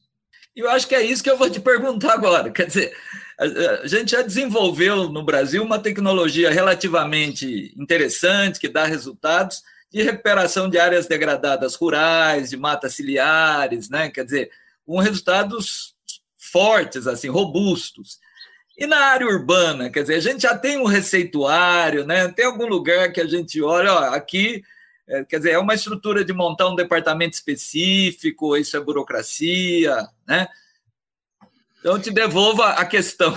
Eu 0.54 0.68
acho 0.68 0.88
que 0.88 0.94
é 0.94 1.02
isso 1.02 1.22
que 1.22 1.30
eu 1.30 1.38
vou 1.38 1.48
te 1.48 1.60
perguntar 1.60 2.12
agora. 2.12 2.50
Quer 2.50 2.66
dizer, 2.66 2.92
a 3.38 3.86
gente 3.86 4.10
já 4.10 4.22
desenvolveu 4.22 5.08
no 5.08 5.24
Brasil 5.24 5.62
uma 5.62 5.78
tecnologia 5.78 6.50
relativamente 6.50 7.72
interessante, 7.78 8.58
que 8.58 8.68
dá 8.68 8.84
resultados, 8.84 9.62
de 9.92 10.02
recuperação 10.02 10.70
de 10.70 10.78
áreas 10.78 11.06
degradadas 11.06 11.74
rurais, 11.74 12.50
de 12.50 12.56
matas 12.56 12.94
ciliares, 12.94 13.90
né? 13.90 14.10
quer 14.10 14.24
dizer, 14.24 14.50
com 14.86 14.98
resultados 14.98 15.94
fortes, 16.38 17.06
assim, 17.06 17.28
robustos. 17.28 18.18
E 18.76 18.86
na 18.86 18.98
área 18.98 19.26
urbana, 19.26 19.90
quer 19.90 20.00
dizer, 20.00 20.14
a 20.14 20.20
gente 20.20 20.42
já 20.42 20.56
tem 20.56 20.78
um 20.78 20.86
receituário, 20.86 22.06
né? 22.06 22.28
tem 22.28 22.46
algum 22.46 22.66
lugar 22.66 23.12
que 23.12 23.20
a 23.20 23.26
gente 23.26 23.60
olha, 23.60 23.92
ó, 23.92 23.98
aqui, 24.14 24.64
é, 25.06 25.24
quer 25.24 25.36
dizer, 25.36 25.50
é 25.50 25.58
uma 25.58 25.74
estrutura 25.74 26.24
de 26.24 26.32
montar 26.32 26.70
um 26.70 26.74
departamento 26.74 27.34
específico, 27.34 28.56
isso 28.56 28.76
é 28.76 28.80
burocracia, 28.80 30.08
né? 30.26 30.48
Então, 31.82 31.98
te 31.98 32.12
devolvo 32.12 32.62
a 32.62 32.84
questão. 32.84 33.36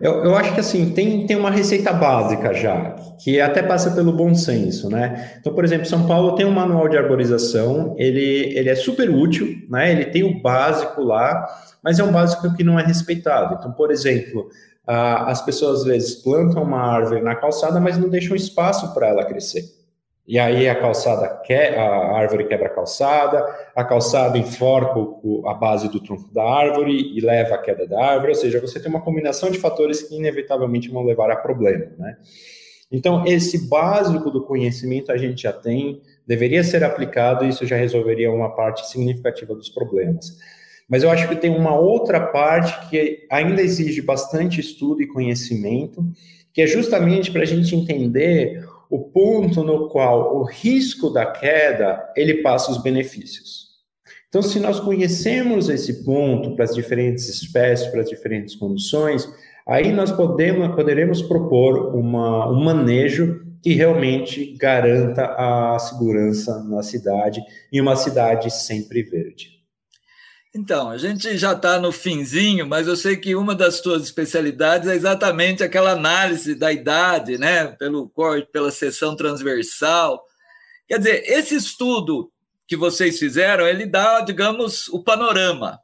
Eu, 0.00 0.24
eu, 0.24 0.34
acho 0.34 0.54
que 0.54 0.60
assim, 0.60 0.90
tem, 0.92 1.26
tem 1.26 1.36
uma 1.36 1.50
receita 1.50 1.92
básica 1.92 2.52
já, 2.52 2.96
que 3.22 3.38
até 3.38 3.62
passa 3.62 3.90
pelo 3.92 4.12
bom 4.12 4.34
senso, 4.34 4.88
né? 4.88 5.36
Então, 5.38 5.54
por 5.54 5.62
exemplo, 5.62 5.86
São 5.86 6.06
Paulo 6.06 6.34
tem 6.34 6.46
um 6.46 6.50
manual 6.50 6.88
de 6.88 6.96
arborização, 6.96 7.94
ele, 7.98 8.56
ele 8.56 8.70
é 8.70 8.74
super 8.74 9.10
útil, 9.10 9.46
né? 9.68 9.92
Ele 9.92 10.06
tem 10.06 10.24
o 10.24 10.40
básico 10.42 11.02
lá, 11.02 11.46
mas 11.82 11.98
é 11.98 12.04
um 12.04 12.10
básico 12.10 12.54
que 12.54 12.64
não 12.64 12.78
é 12.78 12.82
respeitado. 12.82 13.56
Então, 13.58 13.72
por 13.72 13.90
exemplo, 13.90 14.48
as 14.86 15.44
pessoas 15.44 15.80
às 15.80 15.84
vezes 15.84 16.14
plantam 16.16 16.62
uma 16.62 16.80
árvore 16.80 17.20
na 17.20 17.34
calçada, 17.34 17.78
mas 17.78 17.98
não 17.98 18.08
deixam 18.08 18.34
espaço 18.34 18.92
para 18.94 19.08
ela 19.08 19.24
crescer. 19.24 19.64
E 20.26 20.38
aí 20.38 20.66
a 20.68 20.74
calçada 20.74 21.42
que, 21.44 21.52
a 21.52 22.16
árvore 22.16 22.46
quebra 22.46 22.68
a 22.68 22.70
calçada, 22.70 23.44
a 23.76 23.84
calçada 23.84 24.38
enforca 24.38 24.98
a 25.46 25.52
base 25.52 25.88
do 25.90 26.00
tronco 26.00 26.32
da 26.32 26.42
árvore 26.42 26.92
e 27.14 27.20
leva 27.20 27.56
à 27.56 27.58
queda 27.58 27.86
da 27.86 28.02
árvore, 28.02 28.30
ou 28.30 28.34
seja, 28.34 28.58
você 28.58 28.80
tem 28.80 28.88
uma 28.88 29.02
combinação 29.02 29.50
de 29.50 29.58
fatores 29.58 30.02
que 30.02 30.16
inevitavelmente 30.16 30.88
vão 30.88 31.04
levar 31.04 31.30
a 31.30 31.36
problema, 31.36 31.86
né? 31.98 32.16
Então, 32.90 33.26
esse 33.26 33.68
básico 33.68 34.30
do 34.30 34.44
conhecimento 34.44 35.10
a 35.10 35.16
gente 35.16 35.42
já 35.42 35.52
tem, 35.52 36.00
deveria 36.26 36.62
ser 36.62 36.84
aplicado 36.84 37.44
e 37.44 37.48
isso 37.48 37.66
já 37.66 37.76
resolveria 37.76 38.30
uma 38.30 38.54
parte 38.54 38.86
significativa 38.88 39.54
dos 39.54 39.68
problemas. 39.68 40.38
Mas 40.88 41.02
eu 41.02 41.10
acho 41.10 41.28
que 41.28 41.36
tem 41.36 41.50
uma 41.50 41.78
outra 41.78 42.20
parte 42.20 42.88
que 42.88 43.26
ainda 43.30 43.60
exige 43.60 44.00
bastante 44.00 44.60
estudo 44.60 45.02
e 45.02 45.06
conhecimento, 45.06 46.04
que 46.52 46.62
é 46.62 46.66
justamente 46.66 47.32
para 47.32 47.42
a 47.42 47.46
gente 47.46 47.74
entender 47.74 48.62
o 48.94 49.00
ponto 49.10 49.64
no 49.64 49.88
qual 49.88 50.36
o 50.36 50.44
risco 50.44 51.10
da 51.10 51.26
queda 51.26 52.12
ele 52.16 52.34
passa 52.42 52.70
os 52.70 52.80
benefícios. 52.80 53.64
Então, 54.28 54.40
se 54.40 54.60
nós 54.60 54.78
conhecemos 54.78 55.68
esse 55.68 56.04
ponto 56.04 56.54
para 56.54 56.64
as 56.64 56.72
diferentes 56.72 57.28
espécies, 57.28 57.88
para 57.88 58.02
as 58.02 58.08
diferentes 58.08 58.54
condições, 58.54 59.28
aí 59.66 59.90
nós 59.90 60.12
podemos, 60.12 60.76
poderemos 60.76 61.22
propor 61.22 61.92
uma, 61.96 62.48
um 62.48 62.62
manejo 62.62 63.44
que 63.60 63.72
realmente 63.74 64.56
garanta 64.56 65.24
a 65.24 65.76
segurança 65.80 66.62
na 66.62 66.80
cidade 66.80 67.42
e 67.72 67.80
uma 67.80 67.96
cidade 67.96 68.48
sempre 68.48 69.02
verde. 69.02 69.53
Então, 70.56 70.88
a 70.88 70.96
gente 70.96 71.36
já 71.36 71.52
está 71.52 71.80
no 71.80 71.90
finzinho, 71.90 72.64
mas 72.64 72.86
eu 72.86 72.94
sei 72.94 73.16
que 73.16 73.34
uma 73.34 73.56
das 73.56 73.78
suas 73.78 74.04
especialidades 74.04 74.88
é 74.88 74.94
exatamente 74.94 75.64
aquela 75.64 75.90
análise 75.90 76.54
da 76.54 76.72
idade, 76.72 77.36
né? 77.36 77.66
Pelo 77.66 78.08
corte, 78.08 78.48
pela 78.52 78.70
seção 78.70 79.16
transversal. 79.16 80.24
Quer 80.86 80.98
dizer, 80.98 81.24
esse 81.26 81.56
estudo 81.56 82.30
que 82.68 82.76
vocês 82.76 83.18
fizeram, 83.18 83.66
ele 83.66 83.84
dá, 83.84 84.20
digamos, 84.20 84.86
o 84.88 85.02
panorama. 85.02 85.80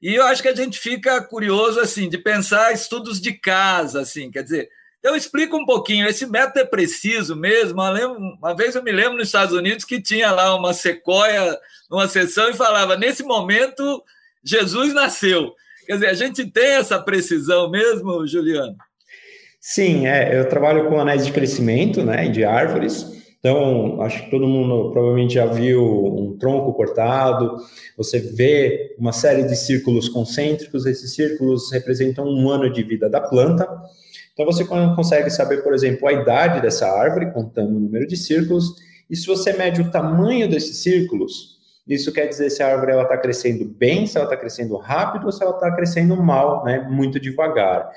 E 0.00 0.14
eu 0.14 0.24
acho 0.26 0.42
que 0.42 0.48
a 0.48 0.54
gente 0.54 0.78
fica 0.78 1.20
curioso, 1.20 1.80
assim, 1.80 2.08
de 2.08 2.18
pensar 2.18 2.72
estudos 2.72 3.20
de 3.20 3.32
casa, 3.32 4.02
assim, 4.02 4.30
quer 4.30 4.44
dizer, 4.44 4.68
então 5.08 5.16
explica 5.16 5.56
um 5.56 5.64
pouquinho, 5.64 6.06
esse 6.06 6.26
método 6.26 6.60
é 6.60 6.64
preciso 6.66 7.34
mesmo? 7.34 7.80
Uma 7.80 8.54
vez 8.54 8.74
eu 8.74 8.82
me 8.82 8.92
lembro 8.92 9.16
nos 9.16 9.28
Estados 9.28 9.54
Unidos 9.54 9.82
que 9.82 10.02
tinha 10.02 10.30
lá 10.30 10.54
uma 10.54 10.74
sequoia 10.74 11.58
numa 11.90 12.06
sessão 12.06 12.50
e 12.50 12.54
falava: 12.54 12.94
nesse 12.94 13.22
momento, 13.22 14.02
Jesus 14.44 14.92
nasceu. 14.92 15.54
Quer 15.86 15.94
dizer, 15.94 16.08
a 16.08 16.14
gente 16.14 16.44
tem 16.44 16.72
essa 16.72 17.00
precisão 17.00 17.70
mesmo, 17.70 18.26
Juliano? 18.26 18.76
Sim, 19.58 20.06
é, 20.06 20.38
eu 20.38 20.46
trabalho 20.46 20.90
com 20.90 21.00
anéis 21.00 21.24
de 21.24 21.32
crescimento, 21.32 22.04
né, 22.04 22.28
de 22.28 22.44
árvores. 22.44 23.06
Então, 23.38 24.02
acho 24.02 24.24
que 24.24 24.30
todo 24.30 24.46
mundo 24.46 24.90
provavelmente 24.90 25.34
já 25.34 25.46
viu 25.46 25.82
um 25.82 26.36
tronco 26.36 26.74
cortado. 26.74 27.56
Você 27.96 28.18
vê 28.18 28.94
uma 28.98 29.12
série 29.12 29.44
de 29.44 29.56
círculos 29.56 30.06
concêntricos. 30.06 30.84
Esses 30.84 31.14
círculos 31.14 31.72
representam 31.72 32.26
um 32.26 32.50
ano 32.50 32.70
de 32.70 32.82
vida 32.82 33.08
da 33.08 33.22
planta. 33.22 33.66
Então, 34.38 34.46
você 34.46 34.64
consegue 34.64 35.30
saber, 35.30 35.64
por 35.64 35.74
exemplo, 35.74 36.06
a 36.06 36.12
idade 36.12 36.62
dessa 36.62 36.86
árvore, 36.86 37.32
contando 37.32 37.76
o 37.76 37.80
número 37.80 38.06
de 38.06 38.16
círculos. 38.16 38.76
E 39.10 39.16
se 39.16 39.26
você 39.26 39.52
mede 39.52 39.82
o 39.82 39.90
tamanho 39.90 40.48
desses 40.48 40.76
círculos, 40.76 41.58
isso 41.88 42.12
quer 42.12 42.28
dizer 42.28 42.48
se 42.48 42.62
a 42.62 42.68
árvore 42.68 42.92
está 42.92 43.18
crescendo 43.18 43.64
bem, 43.64 44.06
se 44.06 44.16
ela 44.16 44.26
está 44.26 44.36
crescendo 44.36 44.76
rápido 44.76 45.26
ou 45.26 45.32
se 45.32 45.42
ela 45.42 45.54
está 45.54 45.74
crescendo 45.74 46.16
mal, 46.16 46.64
né, 46.64 46.86
muito 46.88 47.18
devagar. 47.18 47.90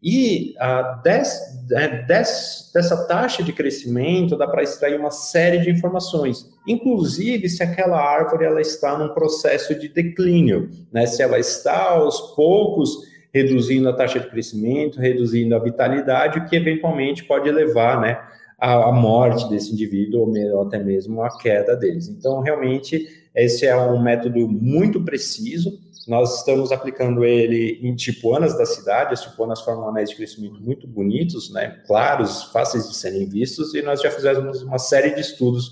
E 0.00 0.54
ah, 0.60 1.00
des, 1.02 1.36
é, 1.72 2.02
des, 2.04 2.70
dessa 2.72 3.08
taxa 3.08 3.42
de 3.42 3.52
crescimento 3.52 4.38
dá 4.38 4.46
para 4.46 4.62
extrair 4.62 4.96
uma 4.96 5.10
série 5.10 5.58
de 5.58 5.70
informações, 5.70 6.48
inclusive 6.68 7.48
se 7.48 7.64
aquela 7.64 8.00
árvore 8.00 8.44
ela 8.44 8.60
está 8.60 8.96
num 8.96 9.12
processo 9.12 9.74
de 9.74 9.88
declínio, 9.88 10.70
né? 10.92 11.04
se 11.04 11.20
ela 11.20 11.38
está 11.38 11.90
aos 11.90 12.34
poucos 12.34 13.10
reduzindo 13.32 13.88
a 13.88 13.92
taxa 13.92 14.20
de 14.20 14.28
crescimento, 14.28 14.98
reduzindo 14.98 15.54
a 15.54 15.58
vitalidade, 15.58 16.38
o 16.38 16.44
que 16.46 16.56
eventualmente 16.56 17.24
pode 17.24 17.50
levar 17.50 18.00
né, 18.00 18.20
à, 18.58 18.90
morte 18.92 19.48
desse 19.48 19.72
indivíduo 19.72 20.32
ou 20.52 20.62
até 20.62 20.78
mesmo 20.78 21.22
à 21.22 21.38
queda 21.38 21.76
deles. 21.76 22.08
Então, 22.08 22.40
realmente, 22.40 23.06
esse 23.34 23.66
é 23.66 23.76
um 23.76 24.02
método 24.02 24.48
muito 24.48 25.04
preciso. 25.04 25.78
Nós 26.08 26.38
estamos 26.38 26.72
aplicando 26.72 27.24
ele 27.24 27.78
em 27.82 27.94
tipuanas 27.94 28.58
da 28.58 28.66
cidade. 28.66 29.14
As 29.14 29.22
tipuanas 29.22 29.60
formam 29.60 29.88
anéis 29.88 30.10
de 30.10 30.16
crescimento 30.16 30.60
muito 30.60 30.86
bonitos, 30.86 31.52
né? 31.52 31.80
claros, 31.86 32.44
fáceis 32.52 32.88
de 32.88 32.96
serem 32.96 33.28
vistos, 33.28 33.74
e 33.74 33.82
nós 33.82 34.00
já 34.00 34.10
fizemos 34.10 34.62
uma 34.62 34.78
série 34.78 35.14
de 35.14 35.20
estudos 35.20 35.70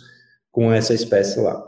com 0.53 0.73
essa 0.73 0.95
espécie 0.95 1.41
lá. 1.41 1.65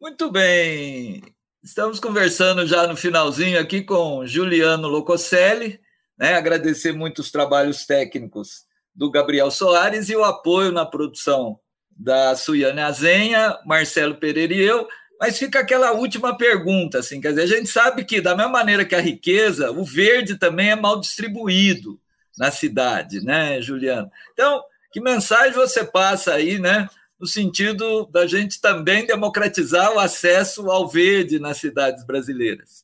Muito 0.00 0.30
bem. 0.32 1.22
Estamos 1.62 2.00
conversando 2.00 2.66
já 2.66 2.88
no 2.88 2.96
finalzinho 2.96 3.56
aqui 3.56 3.82
com 3.82 4.26
Juliano 4.26 4.88
Locoselli, 4.88 5.78
né? 6.18 6.34
Agradecer 6.34 6.90
muito 6.90 7.20
os 7.20 7.30
trabalhos 7.30 7.86
técnicos 7.86 8.64
do 8.92 9.08
Gabriel 9.08 9.48
Soares 9.48 10.08
e 10.08 10.16
o 10.16 10.24
apoio 10.24 10.72
na 10.72 10.84
produção 10.84 11.60
da 11.88 12.34
Suiane 12.34 12.80
Azenha, 12.80 13.56
Marcelo 13.64 14.16
Pereira 14.16 14.52
e 14.52 14.60
eu, 14.60 14.88
mas 15.20 15.38
fica 15.38 15.60
aquela 15.60 15.92
última 15.92 16.36
pergunta, 16.36 16.98
assim, 16.98 17.20
quer 17.20 17.28
dizer, 17.28 17.42
a 17.42 17.46
gente 17.58 17.68
sabe 17.68 18.04
que, 18.04 18.20
da 18.20 18.34
mesma 18.34 18.50
maneira 18.50 18.84
que 18.84 18.96
a 18.96 19.00
riqueza, 19.00 19.70
o 19.70 19.84
verde 19.84 20.34
também 20.36 20.70
é 20.70 20.74
mal 20.74 20.98
distribuído 20.98 21.96
na 22.36 22.50
cidade, 22.50 23.20
né, 23.24 23.62
Juliano? 23.62 24.10
Então, 24.32 24.64
que 24.92 25.00
mensagem 25.00 25.52
você 25.52 25.84
passa 25.84 26.34
aí, 26.34 26.58
né, 26.58 26.88
no 27.22 27.28
sentido 27.28 28.04
da 28.06 28.26
gente 28.26 28.60
também 28.60 29.06
democratizar 29.06 29.94
o 29.94 30.00
acesso 30.00 30.68
ao 30.68 30.88
verde 30.88 31.38
nas 31.38 31.58
cidades 31.58 32.04
brasileiras? 32.04 32.82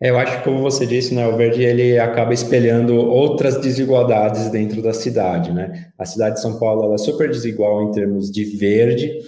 É, 0.00 0.08
eu 0.08 0.18
acho 0.18 0.38
que, 0.38 0.44
como 0.44 0.62
você 0.62 0.86
disse, 0.86 1.14
né, 1.14 1.28
o 1.28 1.36
verde 1.36 1.62
ele 1.62 1.98
acaba 1.98 2.32
espelhando 2.32 2.96
outras 2.96 3.60
desigualdades 3.60 4.48
dentro 4.48 4.80
da 4.80 4.94
cidade, 4.94 5.52
né? 5.52 5.92
A 5.98 6.06
cidade 6.06 6.36
de 6.36 6.40
São 6.40 6.58
Paulo 6.58 6.94
é 6.94 6.98
super 6.98 7.30
desigual 7.30 7.82
em 7.82 7.92
termos 7.92 8.30
de 8.30 8.44
verde, 8.44 9.18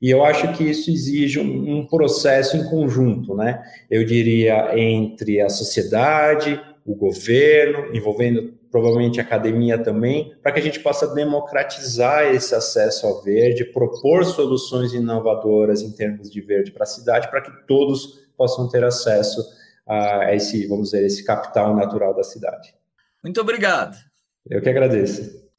e 0.00 0.10
eu 0.10 0.24
acho 0.24 0.52
que 0.54 0.64
isso 0.64 0.90
exige 0.90 1.38
um, 1.38 1.78
um 1.78 1.86
processo 1.86 2.56
em 2.56 2.64
conjunto, 2.64 3.36
né? 3.36 3.62
Eu 3.88 4.04
diria 4.04 4.76
entre 4.76 5.40
a 5.40 5.48
sociedade, 5.48 6.60
o 6.84 6.96
governo, 6.96 7.94
envolvendo 7.94 8.54
provavelmente 8.72 9.20
a 9.20 9.22
academia 9.22 9.76
também, 9.76 10.34
para 10.42 10.50
que 10.50 10.58
a 10.58 10.62
gente 10.62 10.80
possa 10.80 11.06
democratizar 11.14 12.24
esse 12.24 12.54
acesso 12.54 13.06
ao 13.06 13.22
verde, 13.22 13.66
propor 13.66 14.24
soluções 14.24 14.94
inovadoras 14.94 15.82
em 15.82 15.92
termos 15.92 16.30
de 16.30 16.40
verde 16.40 16.72
para 16.72 16.84
a 16.84 16.86
cidade, 16.86 17.30
para 17.30 17.42
que 17.42 17.66
todos 17.66 18.22
possam 18.36 18.68
ter 18.68 18.82
acesso 18.82 19.44
a 19.86 20.34
esse, 20.34 20.66
vamos 20.66 20.90
dizer, 20.90 21.04
esse 21.04 21.22
capital 21.22 21.76
natural 21.76 22.14
da 22.14 22.24
cidade. 22.24 22.74
Muito 23.22 23.40
obrigado. 23.40 23.94
Eu 24.48 24.62
que 24.62 24.70
agradeço. 24.70 25.41